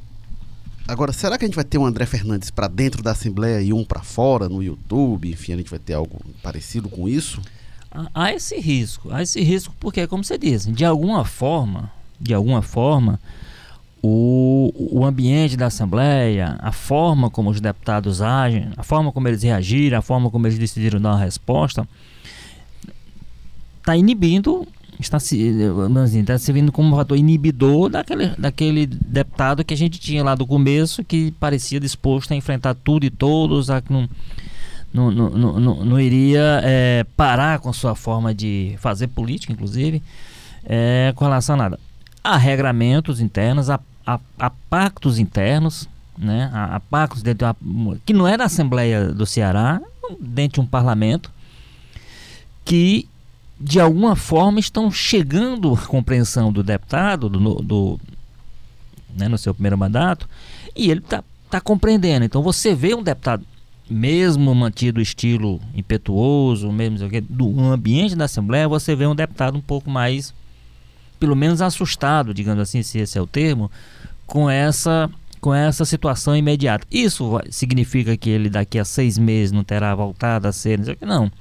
[0.87, 3.72] Agora, será que a gente vai ter um André Fernandes para dentro da Assembleia e
[3.72, 5.31] um para fora no YouTube?
[5.31, 7.40] Enfim, a gente vai ter algo parecido com isso?
[8.14, 12.62] Há esse risco, há esse risco porque, como você disse, de alguma forma, de alguma
[12.62, 13.20] forma,
[14.02, 19.42] o, o ambiente da Assembleia, a forma como os deputados agem, a forma como eles
[19.42, 21.87] reagiram, a forma como eles decidiram dar uma resposta,
[23.78, 24.66] está inibindo,
[24.98, 25.55] está se,
[26.18, 30.46] está servindo como um fator inibidor daquele, daquele deputado que a gente tinha lá do
[30.46, 34.09] começo, que parecia disposto a enfrentar tudo e todos, a, não,
[34.92, 40.02] não, não, não, não iria é, parar com sua forma de fazer política, inclusive,
[40.64, 41.81] é, com relação a nada.
[42.22, 46.50] Há regramentos internos, há, há, há pactos internos, né?
[46.52, 49.81] há, há pactos dentro uma, que não é da Assembleia do Ceará,
[50.20, 51.31] dentro de um parlamento,
[52.64, 53.09] que
[53.59, 58.00] de alguma forma estão chegando à compreensão do deputado do, do
[59.16, 60.28] né, no seu primeiro mandato
[60.74, 62.24] e ele está tá compreendendo.
[62.24, 63.46] Então você vê um deputado
[63.88, 69.61] mesmo mantido o estilo impetuoso, mesmo do ambiente da Assembleia, você vê um deputado um
[69.61, 70.35] pouco mais,
[71.18, 73.71] pelo menos assustado, digamos assim, se esse é o termo,
[74.27, 76.87] com essa com essa situação imediata.
[76.88, 81.33] Isso significa que ele daqui a seis meses não terá voltado a ser, não, não.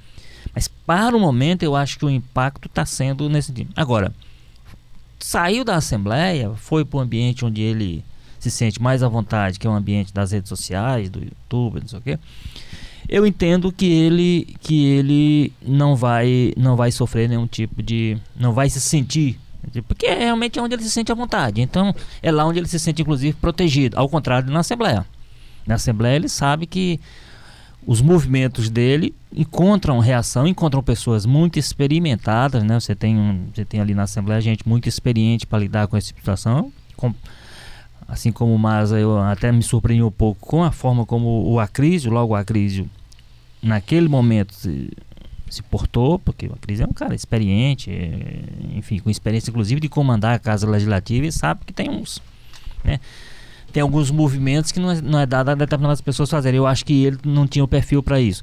[0.52, 3.72] Mas para o momento eu acho que o impacto está sendo nesse tipo.
[3.76, 4.12] Agora,
[5.20, 8.04] saiu da Assembleia, foi para o ambiente onde ele
[8.42, 11.88] se sente mais à vontade, que é o ambiente das redes sociais, do YouTube, não
[11.88, 12.18] sei o quê,
[13.08, 18.52] eu entendo que ele que ele não vai não vai sofrer nenhum tipo de não
[18.52, 19.38] vai se sentir
[19.86, 21.60] porque realmente é onde ele se sente à vontade.
[21.60, 23.96] Então, é lá onde ele se sente, inclusive, protegido.
[23.98, 25.06] Ao contrário na Assembleia.
[25.66, 26.98] Na Assembleia, ele sabe que
[27.86, 32.64] os movimentos dele encontram reação, encontram pessoas muito experimentadas.
[32.64, 32.78] Né?
[32.78, 36.08] Você, tem um, você tem ali na Assembleia gente muito experiente para lidar com essa
[36.08, 36.72] situação.
[36.96, 37.14] Com,
[38.12, 41.58] assim como o Maza, eu até me surpreendi um pouco com a forma como o
[41.58, 42.86] Acrísio, logo o Acrísio,
[43.62, 44.90] naquele momento se,
[45.48, 48.42] se portou, porque o Acrísio é um cara experiente, é,
[48.76, 52.20] enfim, com experiência inclusive de comandar a Casa Legislativa e sabe que tem uns,
[52.84, 53.00] né,
[53.72, 56.58] tem alguns movimentos que não é, não é dado a determinadas pessoas fazerem.
[56.58, 58.42] Eu acho que ele não tinha o perfil para isso.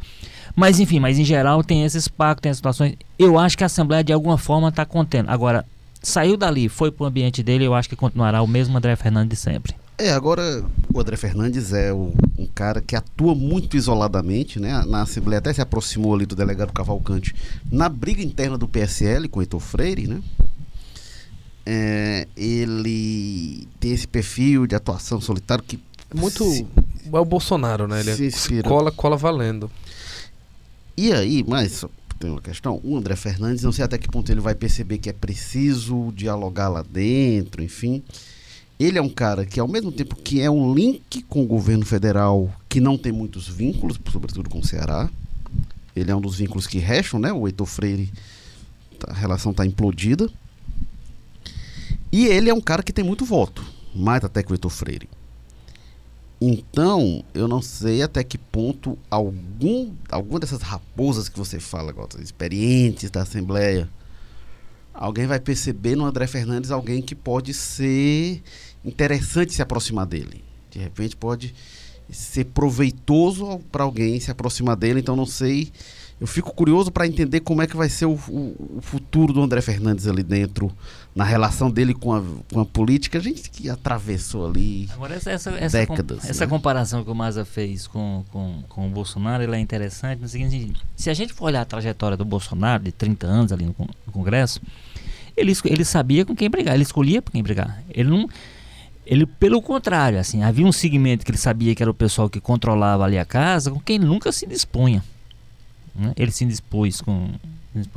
[0.55, 2.95] Mas enfim, mas em geral tem esses pactos, tem as situações.
[3.19, 5.29] Eu acho que a Assembleia de alguma forma está contendo.
[5.29, 5.63] Agora,
[6.02, 9.30] saiu dali, foi para o ambiente dele, eu acho que continuará o mesmo André Fernandes
[9.30, 9.76] de sempre.
[9.98, 14.82] É, agora o André Fernandes é o, um cara que atua muito isoladamente, né?
[14.88, 17.36] Na Assembleia até se aproximou ali do delegado Cavalcante
[17.70, 20.22] na briga interna do PSL com o Heitor Freire, né?
[21.66, 25.78] É, ele tem esse perfil de atuação solitário que
[26.16, 26.66] muito se,
[27.12, 28.00] é o Bolsonaro, né?
[28.00, 29.70] Ele é cola, cola valendo.
[30.96, 31.86] E aí, mas
[32.19, 32.79] tem uma questão.
[32.84, 36.67] O André Fernandes, não sei até que ponto ele vai perceber que é preciso dialogar
[36.67, 38.03] lá dentro, enfim.
[38.77, 41.86] Ele é um cara que, ao mesmo tempo que é um link com o governo
[41.86, 45.10] federal, que não tem muitos vínculos, sobretudo com o Ceará.
[45.95, 47.32] Ele é um dos vínculos que restam, né?
[47.34, 48.12] O Heitor Freire,
[49.08, 50.29] a relação está implodida.
[52.12, 55.10] E ele é um cara que tem muito voto, mais até que o Heitor Freire.
[56.41, 62.21] Então, eu não sei até que ponto algum, alguma dessas raposas que você fala, agora,
[62.21, 63.89] experientes da Assembleia,
[64.93, 68.41] alguém vai perceber no André Fernandes alguém que pode ser
[68.86, 70.41] interessante se aproximar dele.
[70.71, 71.54] De repente pode
[72.10, 75.02] ser proveitoso para alguém se aproximar dele.
[75.02, 75.71] Então, não sei
[76.19, 79.41] eu fico curioso para entender como é que vai ser o, o, o, futuro do
[79.41, 80.69] André Fernandes ali dentro,
[81.15, 83.19] na relação dele com a, com a política.
[83.19, 86.19] A gente que atravessou ali Agora, essa, essa, essa décadas.
[86.19, 86.49] Com, essa né?
[86.49, 90.73] comparação que o Maza fez com, com, com o Bolsonaro ela é interessante no seguinte:
[90.93, 93.73] se a gente for olhar a trajetória do Bolsonaro, de 30 anos ali no,
[94.05, 94.60] no Congresso,
[95.38, 97.82] ele, ele sabia com quem brigar, ele escolhia com quem brigar.
[97.89, 98.27] Ele não.
[99.05, 102.41] Ele, pelo contrário, assim, havia um segmento que ele sabia que era o pessoal que
[102.41, 105.01] controlava ali a casa, com quem ele nunca se dispunha.
[106.00, 106.14] Né?
[106.16, 107.28] Ele se dispôs com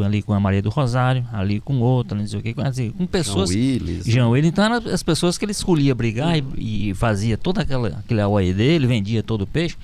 [0.01, 3.07] ali com a Maria do Rosário, ali com outra, não sei o que, assim, com
[3.07, 3.51] pessoas.
[3.51, 4.05] João Willis.
[4.07, 7.89] João Willis, então eram as pessoas que ele escolhia brigar e, e fazia toda aquela
[7.89, 9.77] aquele AOE dele, vendia todo o peixe,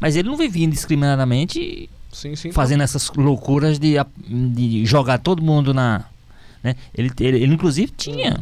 [0.00, 2.50] mas ele não vivia indiscriminadamente Sim, sim.
[2.50, 3.94] fazendo essas loucuras de,
[4.26, 6.04] de jogar todo mundo na.
[6.62, 6.74] Né?
[6.94, 8.40] Ele, ele, ele, inclusive, tinha.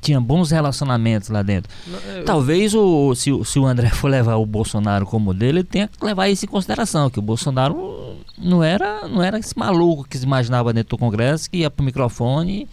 [0.00, 1.70] Tinha bons relacionamentos lá dentro.
[1.86, 5.58] Não, é- Talvez o, se, o- se o André for levar o Bolsonaro como modelo,
[5.58, 8.11] ele tenha que levar isso em consideração, que o Bolsonaro
[8.42, 11.84] não era, não era esse maluco que se imaginava dentro do Congresso, que ia pro
[11.84, 12.68] microfone.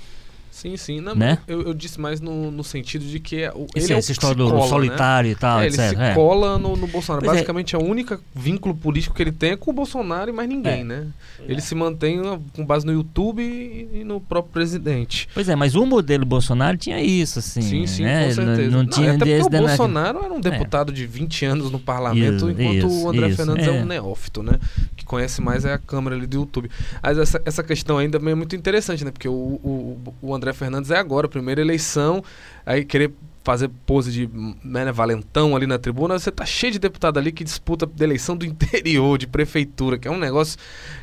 [0.61, 0.99] Sim, sim.
[1.01, 1.37] Não, Né?
[1.47, 4.11] eu, eu disse mais no, no sentido de que é, o, Esse, ele é essa
[4.11, 4.67] história do cola, né?
[4.67, 5.89] solitário e tal, É, ele etc.
[5.89, 6.13] se é.
[6.13, 7.23] cola no, no Bolsonaro.
[7.23, 7.39] Pois é.
[7.39, 10.81] Basicamente, a única vínculo político que ele tem é com o Bolsonaro e mais ninguém,
[10.81, 10.83] É.
[10.83, 11.07] né?
[11.47, 15.27] Ele se mantém uh, com base no YouTube e, e no próprio presidente.
[15.33, 17.61] Pois é, mas o modelo Bolsonaro tinha isso, assim.
[17.61, 18.27] Sim, sim, né?
[18.27, 18.69] com certeza.
[18.69, 21.79] Não, não tinha até porque o na- Bolsonaro era um deputado de 20 anos no
[21.79, 23.69] parlamento, Isso, enquanto isso, o André isso, Fernandes é.
[23.77, 23.81] é.
[23.81, 24.59] um neófito, né?
[24.97, 26.69] Que conhece mais é a câmera ali do YouTube.
[27.01, 29.11] Mas essa, essa questão ainda é muito interessante, né?
[29.11, 32.23] Porque o, o, o André Fernandes é agora, primeira eleição,
[32.65, 33.11] aí querer
[33.43, 34.29] fazer pose de
[34.63, 38.37] né, valentão ali na tribuna, você tá cheio de deputado ali que disputa da eleição
[38.37, 40.57] do interior, de prefeitura, que é um negócio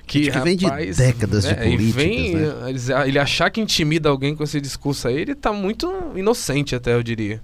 [0.06, 3.08] que, que vem de rapaz, décadas de é, e políticas, vem, né?
[3.08, 7.02] ele achar que intimida alguém com esse discurso aí, ele tá muito inocente até, eu
[7.02, 7.42] diria.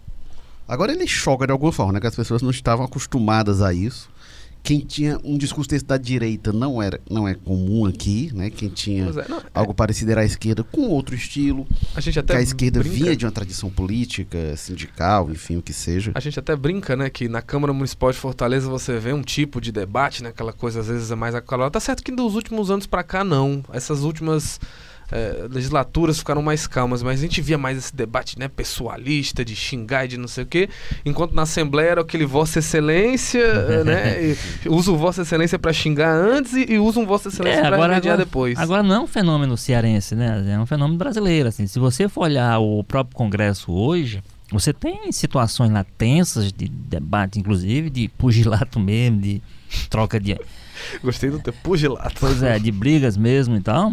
[0.68, 2.00] Agora ele choca de alguma forma, né?
[2.00, 4.08] Que as pessoas não estavam acostumadas a isso.
[4.62, 8.48] Quem tinha um discurso desse da direita não era, não é comum aqui, né?
[8.48, 12.20] Quem tinha é, não, algo parecido era a esquerda com outro estilo, a gente que
[12.20, 16.12] até a esquerda brinca, vinha de uma tradição política, sindical, enfim, o que seja.
[16.14, 19.60] A gente até brinca, né, que na Câmara Municipal de Fortaleza você vê um tipo
[19.60, 21.72] de debate, né, aquela coisa às vezes é mais acalorada.
[21.72, 23.64] Tá certo que dos últimos anos pra cá não.
[23.72, 24.60] Essas últimas
[25.12, 29.54] eh, legislaturas ficaram mais calmas, mas a gente via mais esse debate, né, pessoalista, de
[29.54, 30.68] xingar e de não sei o quê,
[31.04, 33.42] enquanto na Assembleia era aquele Vossa Excelência,
[33.84, 37.66] né, usa o Vossa Excelência pra xingar antes e, e usa um Vossa Excelência É,
[37.66, 38.58] pra agora, remediar depois.
[38.58, 40.44] agora não é um fenômeno cearense, né?
[40.54, 41.48] É um fenômeno brasileiro.
[41.48, 41.66] Assim.
[41.66, 47.38] Se você for olhar o próprio Congresso hoje, você tem situações lá tensas de debate,
[47.38, 49.42] inclusive, de pugilato mesmo, de
[49.90, 50.38] troca de.
[51.02, 52.14] Gostei do teu pugilato.
[52.18, 53.92] Pois é, de brigas mesmo e tal.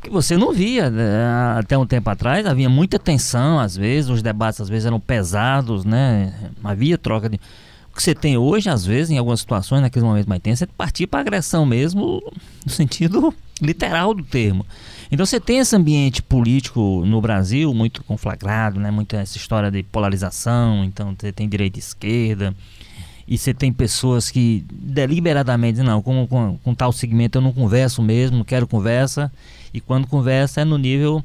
[0.00, 1.58] Que você não via né?
[1.58, 5.84] até um tempo atrás, havia muita tensão às vezes, os debates às vezes eram pesados,
[5.84, 6.32] né?
[6.64, 7.40] Havia troca de.
[7.92, 10.66] O que você tem hoje, às vezes, em algumas situações, naqueles momentos mais tensos, é
[10.66, 12.22] partir para agressão mesmo,
[12.64, 14.64] no sentido literal do termo.
[15.10, 18.90] Então você tem esse ambiente político no Brasil muito conflagrado, né?
[18.90, 22.54] Muita essa história de polarização, então você tem direita e esquerda.
[23.30, 28.02] E você tem pessoas que deliberadamente não, com, com, com tal segmento eu não converso
[28.02, 29.30] mesmo, não quero conversa.
[29.72, 31.24] E quando conversa é no nível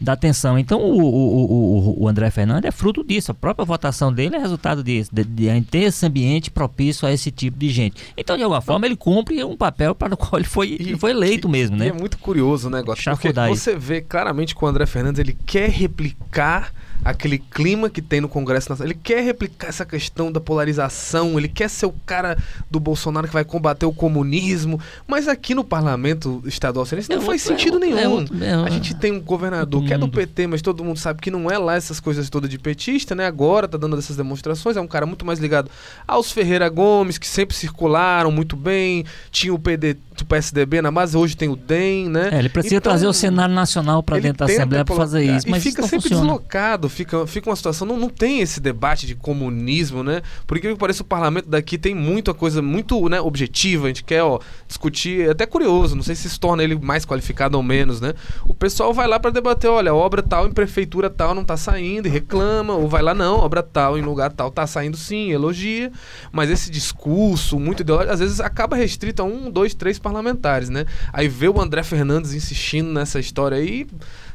[0.00, 0.58] da tensão.
[0.58, 3.30] Então o, o, o, o André Fernandes é fruto disso.
[3.32, 7.30] A própria votação dele é resultado disso, de, de ter esse ambiente propício a esse
[7.30, 7.96] tipo de gente.
[8.16, 10.98] Então, de alguma forma, ele cumpre um papel para o qual ele foi, E- ele
[10.98, 11.88] foi eleito mesmo, E né?
[11.88, 15.70] é muito curioso o negócio, porque você vê claramente que o André Fernandes ele quer
[15.70, 16.72] replicar
[17.04, 18.92] aquele clima que tem no Congresso Nacional.
[18.92, 22.36] Ele quer replicar essa questão da polarização, ele quer ser o cara
[22.70, 27.20] do Bolsonaro que vai combater o comunismo, mas aqui no parlamento estadual isso não É
[27.20, 28.10] faz outro- sentido é nenhum.
[28.10, 30.08] outro- é A gente tem um governador outro que é do.
[30.08, 33.26] PT, mas todo mundo sabe que não é lá essas coisas todas de petista, né?
[33.26, 35.70] Agora tá dando essas demonstrações, é um cara muito mais ligado
[36.06, 41.16] aos Ferreira Gomes, que sempre circularam muito bem, tinha o PD, o PSDB na base,
[41.16, 42.30] hoje tem o DEM, né?
[42.32, 45.48] É, ele precisa Então, trazer o cenário nacional para dentro da Assembleia para fazer isso,
[45.48, 46.22] mas e fica isso não sempre funciona.
[46.32, 50.22] deslocado, fica, fica uma situação, não, não tem esse debate de comunismo, né?
[50.46, 54.22] Por incrível que o parlamento daqui tem muita coisa muito né, objetiva, a gente quer
[54.22, 58.00] ó, discutir, é até curioso, não sei se isso torna ele mais qualificado ou menos,
[58.00, 58.14] né?
[58.46, 62.06] O pessoal vai lá para debater, olha, obra tal em prefeitura tal não tá saindo
[62.06, 65.90] e reclama, ou vai lá, não, obra tal em lugar tal tá saindo sim, elogia,
[66.32, 70.86] mas esse discurso muito ideológico, às vezes acaba restrito a um, dois, três parlamentares, né?
[71.12, 73.86] Aí vê o André Fernandes insistindo nessa história aí,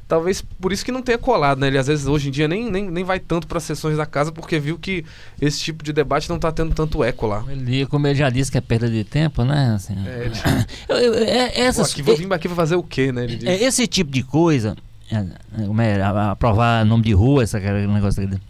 [0.08, 1.68] talvez por isso que não tenha colado, né?
[1.68, 4.32] Ele às vezes hoje em dia nem, nem, nem vai tanto para sessões da casa
[4.32, 5.04] porque viu que
[5.42, 7.44] esse tipo de debate não tá tendo tanto eco lá.
[7.50, 9.74] Ele, como ele já disse que é perda de tempo, né?
[9.76, 10.26] Assim, É,
[10.89, 13.26] ele- eu- eu- é- Pô, essas, aqui, vou vir aqui pra fazer o quê, né?
[13.44, 14.76] É, esse tipo de coisa,
[15.12, 18.42] é, é, como é, aprovar nome de rua, essa aquele negócio daquele.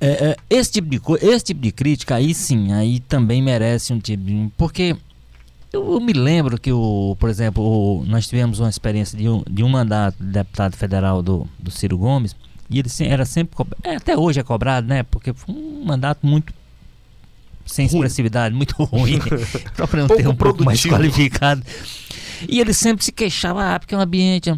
[0.00, 3.92] É, é, esse tipo de coisa, esse tipo de crítica aí sim, aí também merece
[3.92, 4.96] um tipo de, porque
[5.72, 9.42] Eu, eu me lembro que, o, por exemplo, o, nós tivemos uma experiência de um,
[9.48, 12.34] de um mandato de deputado federal do, do Ciro Gomes,
[12.70, 13.54] e ele se- era sempre.
[13.56, 15.02] co- É, até hoje é cobrado, né?
[15.02, 16.52] Porque foi um mandato muito.
[17.66, 19.18] sem expressividade, muito ruim.
[19.76, 21.62] Próprio não ter um pouco mais qualificado.
[22.48, 24.48] E ele sempre se queixava, ah, porque é um ambiente.
[24.48, 24.56] Eu,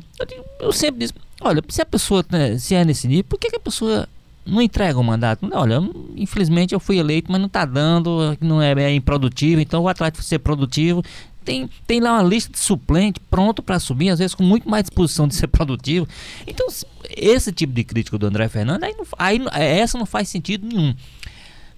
[0.60, 3.56] eu sempre disse: olha, se a pessoa, né, se é nesse nível, por que, que
[3.56, 4.08] a pessoa
[4.46, 5.48] não entrega o mandato?
[5.52, 5.80] Olha,
[6.16, 9.90] infelizmente eu fui eleito, mas não está dando, não é, é improdutivo, então eu vou
[9.90, 11.02] atrás de ser produtivo.
[11.44, 14.84] Tem, tem lá uma lista de suplente pronto para assumir, às vezes com muito mais
[14.84, 16.06] disposição de ser produtivo.
[16.46, 20.04] Então, se- esse tipo de crítica do André Fernandes, aí, não, aí não- essa não
[20.06, 20.94] faz sentido nenhum.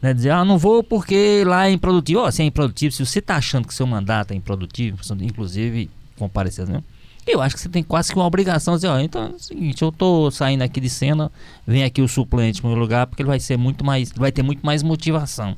[0.00, 0.12] Né?
[0.12, 2.20] Dizer, ah, não vou porque lá é improdutivo.
[2.22, 6.66] Ó, se é improdutivo, se você está achando que seu mandato é improdutivo, inclusive comparecer,
[6.68, 6.82] né?
[7.26, 9.80] Eu acho que você tem quase que uma obrigação dizer, ó, então é o seguinte,
[9.82, 11.30] eu tô saindo aqui de cena,
[11.66, 14.42] vem aqui o suplente no meu lugar, porque ele vai ser muito mais, vai ter
[14.42, 15.56] muito mais motivação.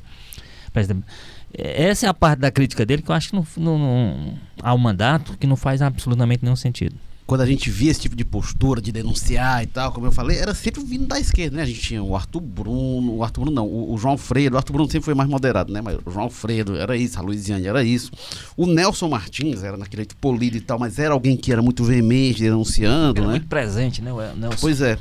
[1.57, 4.75] Eh, Essa é a parte da crítica dele que eu acho que não, não, não
[4.75, 6.97] um mandato que não faz absolutamente nenhum sentido.
[7.27, 10.37] Quando a gente via esse tipo de postura, de denunciar e tal, como eu falei,
[10.37, 11.63] era sempre vindo da esquerda, né?
[11.63, 14.59] A gente tinha o Arthur Bruno, o Arthur Bruno não, o, o João Fredo, o
[14.59, 15.81] Arthur Bruno sempre foi mais moderado, né?
[15.81, 18.11] Mas o João Fredo era isso, a Luiziane era isso.
[18.59, 21.83] O Nelson Martins era naquele jeito polido e tal, mas era alguém que era muito
[21.83, 23.33] veemente, denunciando, Era né?
[23.35, 24.59] muito presente, né, o Nelson?
[24.61, 24.99] Pois é.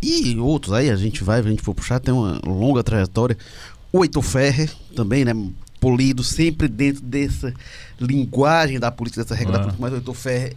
[0.00, 3.36] E outros aí, a gente vai, a gente for puxar, tem uma longa trajetória.
[3.92, 5.34] O Heitor Ferrer, também, né?
[5.80, 7.52] Polido, sempre dentro dessa
[8.00, 9.62] linguagem da política, dessa regra da Ah.
[9.64, 10.56] política, mas o Heitor Ferrer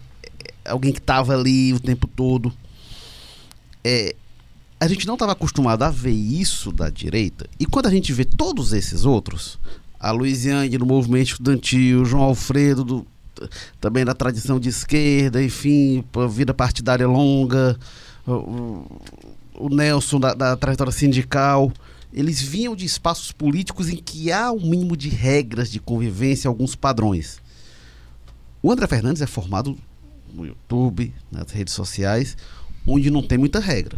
[0.65, 2.51] alguém que estava ali o tempo todo.
[3.83, 4.15] É,
[4.79, 8.25] a gente não estava acostumado a ver isso da direita, e quando a gente vê
[8.25, 9.59] todos esses outros,
[9.99, 13.07] a Luiziane no movimento estudantil, o João Alfredo do,
[13.79, 17.77] também da tradição de esquerda, enfim, vida partidária longa,
[18.25, 19.01] o, o-
[19.55, 21.71] o Nelson da, da trajetória sindical,
[22.11, 26.75] eles vinham de espaços políticos em que há um mínimo de regras de convivência, alguns
[26.75, 27.39] padrões.
[28.61, 29.77] O André Fernandes é formado
[30.33, 32.37] no YouTube, nas redes sociais,
[32.85, 33.97] onde não tem muita regra.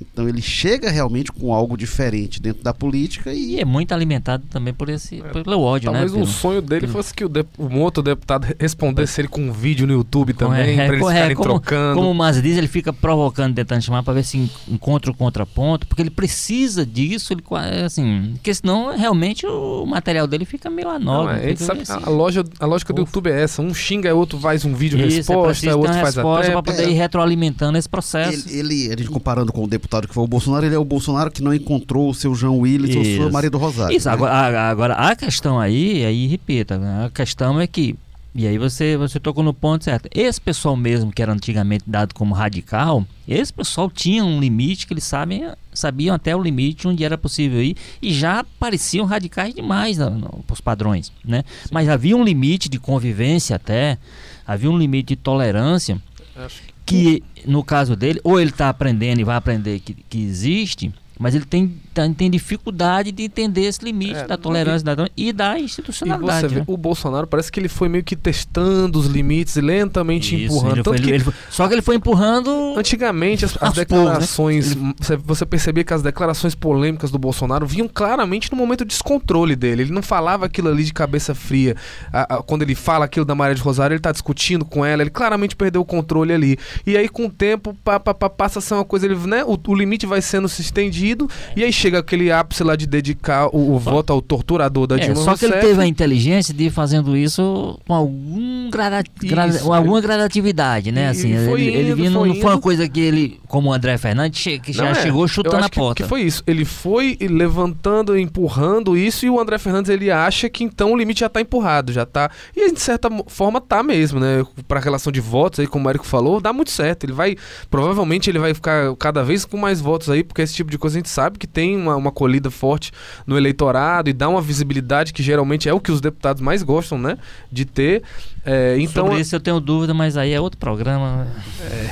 [0.00, 4.44] Então ele chega realmente com algo diferente dentro da política E e é muito alimentado
[4.48, 6.18] também por esse, pelo ódio, Talvez né?
[6.18, 9.40] um pelo- sonho dele pelo- fosse que o de- um outro deputado respondesse ele com
[9.42, 11.94] um vídeo no YouTube também, é, pra eles é, ficarem como, trocando.
[11.96, 15.14] Como o Mas diz, ele fica provocando, tentando chamar para ver se en- encontra o
[15.14, 20.70] contraponto, porque ele precisa disso, ele, é assim, porque senão realmente o material dele fica
[20.70, 21.92] meio Não, é, a gente fica sabe, assim.
[22.04, 23.00] a, loja, a lógica do.
[23.02, 23.60] YouTube é essa.
[23.62, 26.62] Um xinga, outro faz um vídeo Isso, é resposta, preciso outro faz a resposta para
[26.62, 26.64] trap.
[26.76, 26.90] poder É.
[26.90, 28.48] ir retroalimentando esse processo.
[28.48, 30.84] ele, ele, a gente comparando com o deputado que foi o Bolsonaro, ele é o
[30.84, 33.32] Bolsonaro que não encontrou o seu João Willis ou sua Isso.
[33.32, 33.96] Maria do Rosário.
[33.96, 34.14] Isso, né?
[34.14, 37.06] agora, a- agora a questão aí, aí repita, né?
[37.06, 37.96] a questão é que,
[38.34, 42.14] e aí você, você tocou no ponto certo, esse pessoal mesmo que era antigamente dado
[42.14, 47.02] como radical, esse pessoal tinha um limite que eles sabem, sabiam até o limite onde
[47.04, 51.42] era possível ir e já pareciam radicais demais para os padrões, né?
[51.72, 53.98] Mas havia um limite de convivência até,
[54.46, 56.00] havia um limite de tolerância
[56.36, 60.92] Acho que- no caso dele, ou ele está aprendendo e vai aprender que, que existe,
[61.18, 65.32] mas ele tem, tem, tem dificuldade de entender esse limite É, da tolerância da, e
[65.32, 66.40] da E institucionalidade.
[66.40, 66.64] você vê, né?
[66.66, 70.74] o Bolsonaro parece que ele foi meio que testando os limites e lentamente Isso, empurrando.
[70.76, 72.74] ele foi- Tanto que ele- foi- só que ele foi empurrando.
[72.76, 73.84] Antigamente, as, as poucos, né?
[73.84, 78.88] declarações, você, você percebia que as declarações polêmicas do Bolsonaro vinham claramente no momento de
[78.90, 79.82] descontrole dele.
[79.82, 81.76] Ele não falava aquilo ali de cabeça fria.
[82.12, 85.02] A- a- quando ele fala aquilo da Maria de Rosário, ele tá discutindo com ela,
[85.02, 86.58] ele claramente perdeu o controle ali.
[86.86, 89.44] E aí, com o tempo, pá, pá, pá, passa a ser uma coisa, ele, né,
[89.44, 93.48] o, o limite vai sendo se estendido, e aí chega aquele ápice lá de dedicar
[93.54, 95.68] o, o voto ao torturador da É, Dilma só que ele Rousseff.
[95.72, 101.04] teve a inteligência de ir fazendo isso com algum grada, grada- Isso, alguma gradatividade, né?
[101.04, 103.96] E- Assim, ele, ele indo, vinha, não, foi uma coisa que ele, como o André
[103.98, 104.94] Fernandes, che- que já é.
[104.94, 106.02] chegou chutando a que- porta.
[106.02, 106.42] Que foi isso.
[106.46, 111.20] Ele foi levantando, empurrando isso, e o André Fernandes ele acha que então o limite
[111.20, 112.30] já tá empurrado, já tá.
[112.54, 114.44] E de certa forma tá mesmo, né?
[114.68, 117.04] Pra relação de votos aí, como o Érico falou, dá muito certo.
[117.04, 117.36] Ele vai.
[117.70, 120.96] Provavelmente ele vai ficar cada vez com mais votos aí, porque esse tipo de coisa
[120.96, 122.92] a gente sabe que tem uma, uma colhida forte
[123.26, 126.98] no eleitorado e dá uma visibilidade que geralmente é o que os deputados mais gostam,
[126.98, 127.16] né?
[127.50, 128.02] De ter.
[128.44, 129.06] É, então.
[129.06, 131.26] Sobre isso eu tenho dúvida, mas aí é outro programa.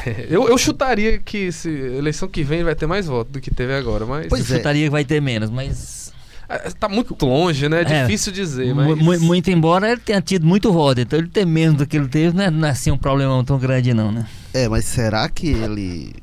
[0.07, 3.51] é, eu, eu chutaria que se eleição que vem vai ter mais votos do que
[3.51, 4.27] teve agora, mas.
[4.29, 4.59] Pois eu é.
[4.59, 6.13] chutaria que vai ter menos, mas
[6.49, 7.83] É, Tá muito longe, né?
[7.83, 8.01] É É.
[8.03, 8.87] difícil dizer, mas...
[8.99, 12.09] mu- Muito embora ele tenha tido muito voto, então ele ter menos do que ele
[12.09, 14.27] teve não é, não é assim um problemão tão grande não, né?
[14.55, 16.15] É, mas será que ele.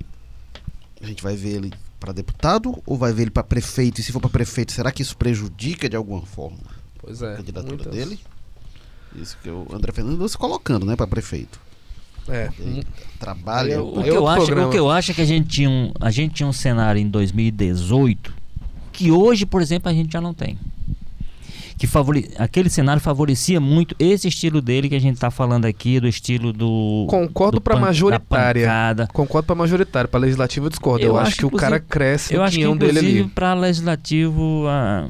[1.01, 1.73] A gente vai ver ele
[2.05, 3.99] para deputado ou vai ver ele para prefeito?
[3.99, 6.57] E se for para prefeito, será que isso prejudica de alguma forma
[6.99, 7.35] Pois a é.
[7.37, 8.19] candidatura muitas- dele?
[9.15, 11.59] Isso que o André Fernandes andou se colocando, né, para prefeito.
[12.27, 12.49] É.
[13.19, 13.81] Trabalha.
[13.83, 14.67] O É que, eu acho, programa.
[14.67, 16.99] o que eu acho é que a gente, tinha um, a gente tinha um cenário
[16.99, 18.33] em 2018
[18.91, 20.57] que hoje, por exemplo, a gente já não tem.
[21.77, 25.99] Que favore, aquele cenário favorecia muito esse estilo dele que a gente está falando aqui,
[25.99, 27.05] do estilo do.
[27.09, 28.69] Concordo do para majoritária.
[29.11, 31.03] Concordo pra majoritária, pra legislativa eu discordo.
[31.03, 33.23] Eu, Eu acho, acho, que o cara cresce Eu o acho que, dele ali.
[33.25, 35.07] para legislativo, ah,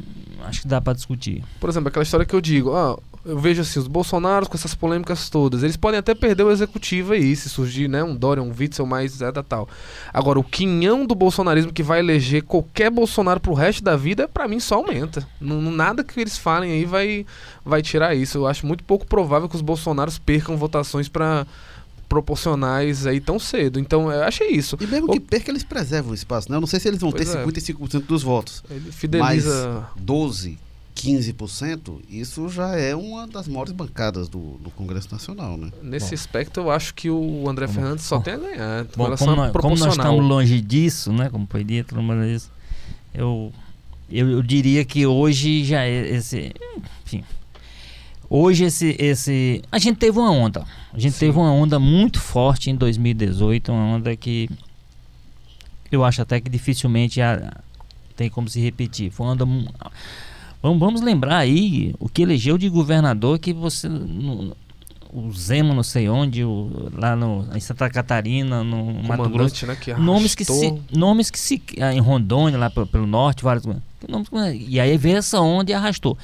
[0.47, 1.43] acho que dá para discutir.
[1.59, 4.75] Por exemplo, aquela história que eu digo, ó, eu vejo assim, os Bolsonaros com essas
[4.75, 8.53] polêmicas todas, eles podem até perder o executivo aí, se surgir, né, um Dória, um
[8.57, 9.67] Witzel mais Zé da tal.
[10.13, 14.47] Agora, o quinhão do bolsonarismo que vai eleger qualquer Bolsonaro pro resto da vida, pra
[14.47, 15.27] mim só aumenta.
[15.41, 17.25] Não, nada que eles falem aí vai,
[17.65, 18.37] vai tirar isso.
[18.37, 21.45] Eu acho muito pouco provável que os Bolsonaros percam votações pra
[22.07, 23.79] proporcionais aí tão cedo.
[23.79, 24.77] Então, eu achei isso.
[24.79, 26.55] E mesmo O- que perca, eles preservam o espaço, né?
[26.55, 27.41] Eu não sei se eles vão Pois ter é.
[27.43, 28.63] 55% dos votos.
[28.69, 29.83] Ele fideliza...
[29.97, 30.57] 12,
[30.95, 35.69] 15%, isso já é uma das maiores bancadas do, do Congresso Nacional, né?
[35.83, 36.15] Nesse Bom.
[36.15, 38.23] aspecto, eu acho que o André Fernandes só bom.
[38.23, 38.85] tem a ganhar.
[38.85, 41.29] com Bom, como a nós, como nós estamos longe disso, né?
[41.29, 42.49] Como foi dito, mas
[43.13, 43.51] eu,
[44.09, 46.53] eu, eu diria que hoje já é esse.
[47.05, 47.23] Enfim.
[48.29, 49.61] Hoje esse, esse.
[49.71, 50.65] A gente teve uma onda.
[50.93, 51.27] A gente Sim.
[51.27, 54.49] teve uma onda muito forte em 2018, uma onda que
[55.91, 57.19] eu acho até que dificilmente
[58.15, 59.11] tem como se repetir.
[59.11, 59.45] Foi uma onda.
[60.65, 63.87] Vamos, vamos lembrar aí o que elegeu de governador que você.
[63.87, 64.55] no-
[65.13, 69.29] o Zema, não sei onde, o- lá no, em Santa Catarina, no Mato Grosso.
[69.29, 71.61] comandante, né, que Nomes que, se, nomes que se.
[71.79, 73.63] ah, Em Rondônia, lá pelo, pelo norte, vários.
[74.09, 74.27] nomes
[74.67, 76.17] e aí veio essa onda e arrastou.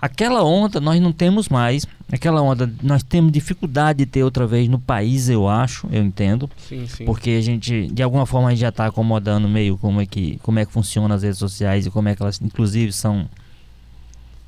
[0.00, 1.84] Aquela onda nós não temos mais.
[2.10, 6.48] Aquela onda nós temos dificuldade de ter outra vez no país, eu acho, eu entendo.
[6.56, 7.04] Sim, sim.
[7.04, 10.38] Porque a gente, de alguma forma, a gente já está acomodando meio como é que
[10.42, 13.28] como é que funciona as redes sociais e como é que elas, inclusive, são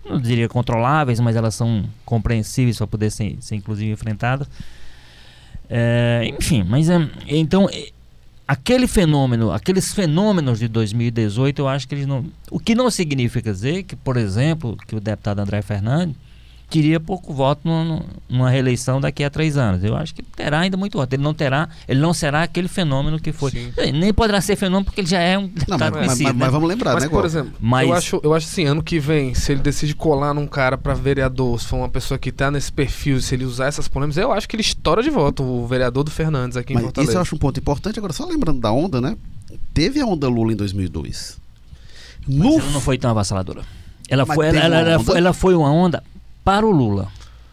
[0.04, 4.48] não diria controláveis, mas elas são compreensíveis para poder ser, ser inclusive enfrentadas.
[5.68, 7.88] É, enfim, mas é, então é,
[8.46, 12.26] aquele fenômeno, aqueles fenômenos de 2018, eu acho que eles não.
[12.50, 16.16] O que não significa dizer que, por exemplo, que o deputado André Fernandes
[16.72, 19.84] teria pouco voto numa, numa reeleição daqui a três anos.
[19.84, 21.12] Eu acho que terá ainda muito voto.
[21.12, 23.50] Ele não terá, ele não será aquele fenômeno que foi.
[23.50, 23.72] Sim.
[23.92, 26.24] Nem poderá ser fenômeno porque ele já é um Não, deputado mas, mas- conhecido.
[26.24, 26.38] mas- né?
[26.44, 28.98] mas vamos lembrar, Mas, né, por exemplo, Mas- eu, acho, eu acho assim, ano que
[28.98, 32.50] vem, se ele decide colar num cara pra vereador, se for uma pessoa que tá
[32.50, 35.66] nesse perfil, se ele usar essas polêmicas, eu acho que ele estoura de voto, o
[35.66, 37.10] vereador do Fernandes aqui em Mas Fortaleza.
[37.12, 37.98] isso eu acho um ponto importante.
[37.98, 39.16] Agora, só lembrando da onda, né?
[39.74, 41.38] Teve a onda Lula em 2002.
[42.26, 43.62] Mas No ela não foi tão avassaladora.
[44.08, 46.02] Ela Mas foi, ela, ela- ela foi, ela foi uma onda
[46.44, 47.08] para o Lula.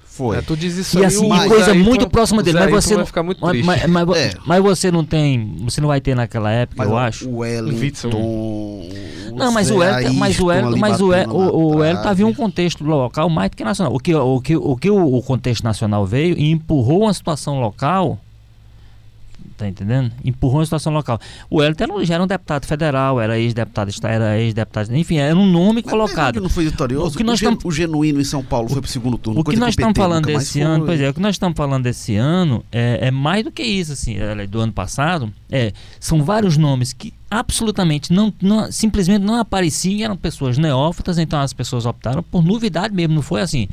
[0.05, 0.37] foi.
[0.37, 2.59] É, tu diz isso E aí, assim, mas- coisa Zé muito próxima dele.
[2.59, 4.33] Mas você, vai não, ficar muito mas, mas, mas- É.
[4.45, 5.55] mas você não tem.
[5.63, 7.29] Você não vai ter naquela época, Mas eu o- acho.
[7.29, 8.89] O Wellington.
[9.33, 12.01] Não, mas o Hélio, mas o ali mas o Hélio, batendo o, o na Hélio
[12.03, 13.93] tava em um contexto local mais do que nacional.
[13.95, 17.59] O que o, que, o, que o, o contexto nacional veio e empurrou uma situação
[17.61, 18.19] local.
[19.59, 20.09] Tá entendendo?
[20.23, 21.19] Empurrou uma situação local.
[21.49, 25.81] O um- já era um deputado federal, era ex-deputado, era ex-deputado, enfim, era um nome
[25.83, 26.15] Mas colocado.
[26.15, 27.15] Bernardo não foi vitorioso.
[27.15, 29.41] O que nós gen- tam- o genuíno em São Paulo foi pro segundo turno.
[29.41, 31.83] O que nós o estamos falando desse ano, pois é, o que nós estamos falando
[31.83, 35.29] desse ano é, é mais do que isso, assim, é, do ano passado.
[35.51, 41.17] É, são vários nomes que absolutamente não, não- simplesmente não apareciam e eram pessoas neófitas,
[41.17, 43.67] então as pessoas optaram por novidade mesmo, não foi assim.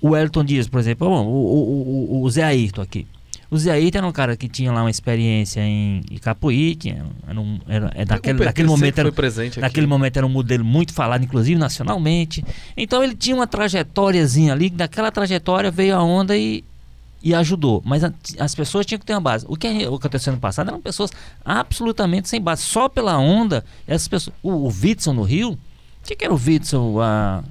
[0.00, 3.06] O Elton Dias, por exemplo, bom, o, o, o, o Zé Ayrton aqui.
[3.54, 7.40] O Zé Ayrton era um cara que tinha lá uma experiência em Icapuí, tinha, era
[7.40, 9.60] um, era, é O daquele, naquele momento era, foi presente aqui.
[9.60, 12.44] Naquele momento era um modelo muito falado, inclusive nacionalmente.
[12.76, 16.64] Então ele tinha uma trajetóriazinha ali, daquela trajetória veio a onda e,
[17.22, 17.80] e ajudou.
[17.86, 19.46] Mas a- as pessoas tinham que ter uma base.
[19.48, 21.12] O que que aconteceu no passado eram pessoas
[21.44, 22.62] absolutamente sem base.
[22.62, 24.34] Só pela onda, essas pessoas.
[24.42, 25.58] O, o no Rio, o
[26.04, 27.44] que, que era o Witzel há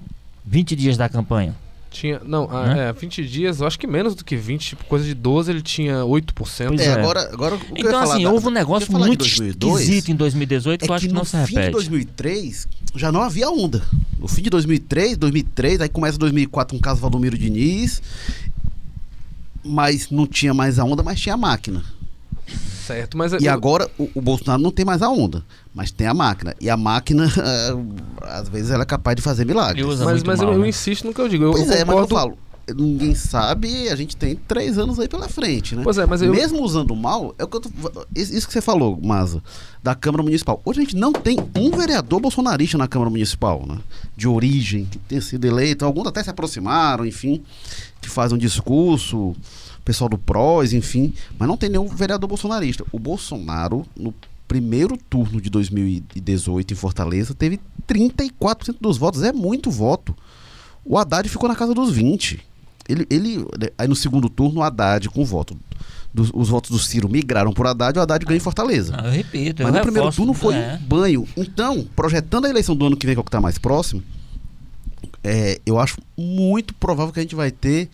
[0.45, 1.55] 20 dias da campanha?
[1.93, 2.89] Tinha, não, ah, Né?
[2.89, 5.61] é, 20 dias, eu acho que menos do que 20, tipo, coisa de 12 ele
[5.61, 6.67] tinha 8%.
[6.69, 6.93] Pois É, é.
[6.93, 9.81] agora, agora o que eu ia Então, falar assim, da- houve um negócio muito 2002
[9.81, 11.71] esquisito em 2018 que eu é acho que que não no se fim de repete.
[11.71, 13.81] 2003 já não havia onda.
[14.19, 18.01] No fim de 2003, 2003, aí começa 2004 com o caso Valdomiro Diniz,
[19.63, 21.83] mas não tinha mais a onda, mas tinha a máquina.
[22.85, 26.07] Certo, mas E eu- agora o, o Bolsonaro não tem mais a onda, mas tem
[26.07, 26.53] a máquina.
[26.59, 27.27] E a máquina,
[28.21, 29.85] às vezes, ela é capaz de fazer milagres.
[29.99, 30.69] Mas, mas eu, mal, eu né?
[30.69, 31.43] insisto no que eu digo.
[31.45, 32.15] Eu, Pois eu é, mas eu concordo.
[32.15, 32.37] falo,
[32.77, 35.81] ninguém sabe, a gente tem três anos aí pela frente, né?
[35.83, 37.69] Pois é, mas eu, Mesmo usando mal, é o que eu tô,
[38.15, 39.41] isso isso que você falou, Maza,
[39.81, 40.61] da Câmara Municipal.
[40.63, 43.77] Hoje a gente não tem um vereador bolsonarista na Câmara Municipal, né?
[44.15, 45.83] De origem, que tenha sido eleito.
[45.85, 47.43] Alguns até se aproximaram, enfim,
[48.01, 49.35] que fazem um discurso,
[49.83, 51.13] pessoal do PROS, enfim.
[51.37, 52.85] Mas não tem nenhum vereador bolsonarista.
[52.91, 54.13] O Bolsonaro, no
[54.47, 59.23] primeiro turno de 2018 em Fortaleza, teve 34% dos votos.
[59.23, 60.15] É muito voto.
[60.85, 62.39] O Haddad ficou na casa dos 20.
[62.87, 63.45] Ele, ele,
[63.77, 65.57] aí no segundo turno, o Haddad com voto.
[66.13, 68.93] Dos, os votos do Ciro migraram por Haddad e o Haddad ganha em Fortaleza.
[68.95, 70.75] Ah, eu repito, eu Mas no primeiro reforço, turno foi é.
[70.75, 71.27] um banho.
[71.35, 74.03] Então, projetando a eleição do ano que vem, que é o que está mais próximo,
[75.23, 77.89] é, eu acho muito provável que a gente vai ter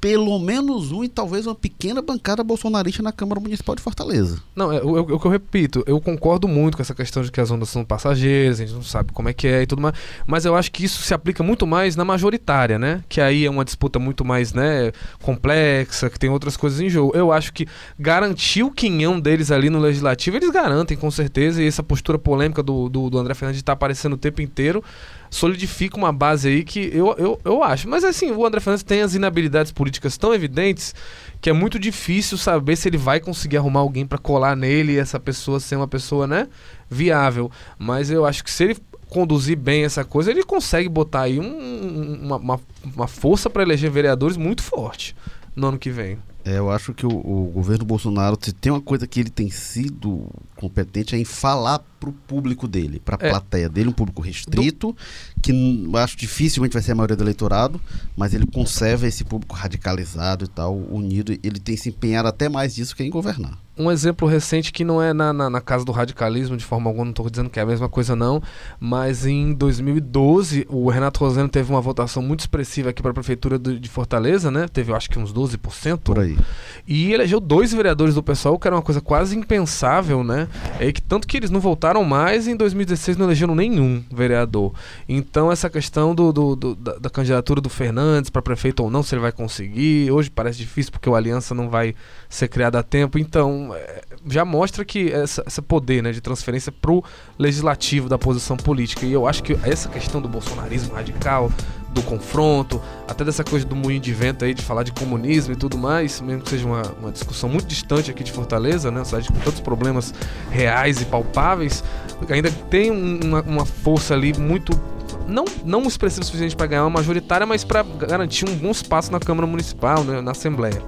[0.00, 4.40] pelo menos um e talvez uma pequena bancada bolsonarista na Câmara Municipal de Fortaleza.
[4.54, 7.40] Não, é o, o que eu repito, eu concordo muito com essa questão de que
[7.40, 9.94] as ondas são passageiras, a gente não sabe como é que é e tudo mais,
[10.26, 13.02] mas eu acho que isso se aplica muito mais na majoritária, né?
[13.08, 14.92] Que aí é uma disputa muito mais, né,
[15.22, 17.16] complexa, que tem outras coisas em jogo.
[17.16, 17.66] Eu acho que
[17.98, 22.62] garantir o quinhão deles ali no legislativo, eles garantem com certeza, e essa postura polêmica
[22.62, 24.84] do, do, do André Fernandes está aparecendo o tempo inteiro
[25.30, 27.88] solidifica uma base aí que eu, eu, eu acho.
[27.88, 30.94] Mas assim, o André Fernandes tem as inabilidades políticas tão evidentes
[31.40, 34.98] que é muito difícil saber se ele vai conseguir arrumar alguém para colar nele e
[34.98, 36.48] essa pessoa ser uma pessoa, né,
[36.88, 37.50] viável.
[37.78, 38.76] Mas eu acho que se ele
[39.08, 42.60] conduzir bem essa coisa, ele consegue botar aí um, uma, uma,
[42.94, 45.14] uma força para eleger vereadores muito forte
[45.54, 46.18] no ano que vem.
[46.46, 49.50] É, eu acho que o, o, governo Bolsonaro, se tem uma coisa que ele tem
[49.50, 53.30] sido competente é em falar para o público dele, para a é.
[53.30, 55.42] plateia dele, um público restrito, Do...
[55.42, 57.80] que acho dificilmente vai ser a maioria do eleitorado,
[58.16, 61.32] mas ele conserva esse público radicalizado e tal, unido.
[61.32, 65.02] Ele tem se empenhado até mais disso que em governar um exemplo recente que não
[65.02, 67.62] é na, na, na, casa do radicalismo de forma alguma, não estou dizendo que é
[67.62, 68.42] a mesma coisa não,
[68.80, 73.58] mas em 2012 o Renato Roseno teve uma votação muito expressiva aqui para a prefeitura
[73.58, 74.66] de, de Fortaleza, né?
[74.68, 75.98] Teve acho que uns 12%.
[75.98, 76.38] Por aí.
[76.86, 80.48] E elegeu dois vereadores do pessoal, que era uma coisa quase impensável, né?
[80.80, 84.72] É que tanto que eles não voltaram mais e em 2016 não elegeram nenhum vereador.
[85.08, 89.02] Então essa questão do, do, do da, da candidatura do Fernandes para prefeito ou não,
[89.02, 91.94] se ele vai conseguir, hoje parece difícil porque o Aliança não vai
[92.28, 96.70] ser criado a tempo, então é, já mostra que essa, esse poder né, de transferência
[96.70, 97.02] pro
[97.38, 99.06] legislativo da posição política.
[99.06, 101.50] E eu acho que essa questão do bolsonarismo radical,
[101.90, 105.56] do confronto, até dessa coisa do moinho de vento aí, de falar de comunismo e
[105.56, 109.02] tudo mais, mesmo que seja uma, uma discussão muito distante aqui de Fortaleza, né?
[109.04, 110.12] Cidade com tantos problemas
[110.50, 111.82] reais e palpáveis,
[112.28, 114.78] ainda tem uma, uma força ali muito
[115.26, 119.10] não, não expressiva o suficiente para ganhar uma majoritária, mas para garantir um bom espaço
[119.10, 120.82] na Câmara Municipal, né, na Assembleia.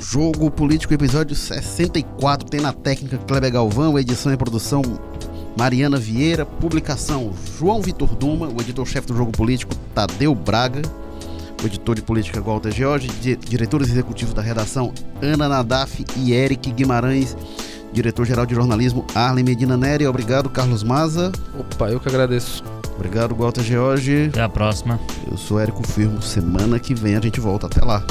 [0.00, 4.82] Jogo Político, episódio 64, tem na técnica Kleber Galvão, edição e produção
[5.56, 10.82] Mariana Vieira, publicação João Vitor Duma, o editor-chefe do Jogo Político Tadeu Braga,
[11.62, 16.70] o editor de política Walter George, di diretores executivos da redação Ana Nadaf e Eric
[16.72, 17.36] Guimarães,
[17.92, 21.32] diretor-geral de jornalismo Arlen Medina Neri, obrigado Carlos Maza.
[21.58, 22.62] Opa, eu que agradeço.
[22.94, 24.26] Obrigado Walter George.
[24.28, 24.98] Até a próxima.
[25.30, 28.02] Eu sou Érico Firmo, semana que vem a gente volta, até lá.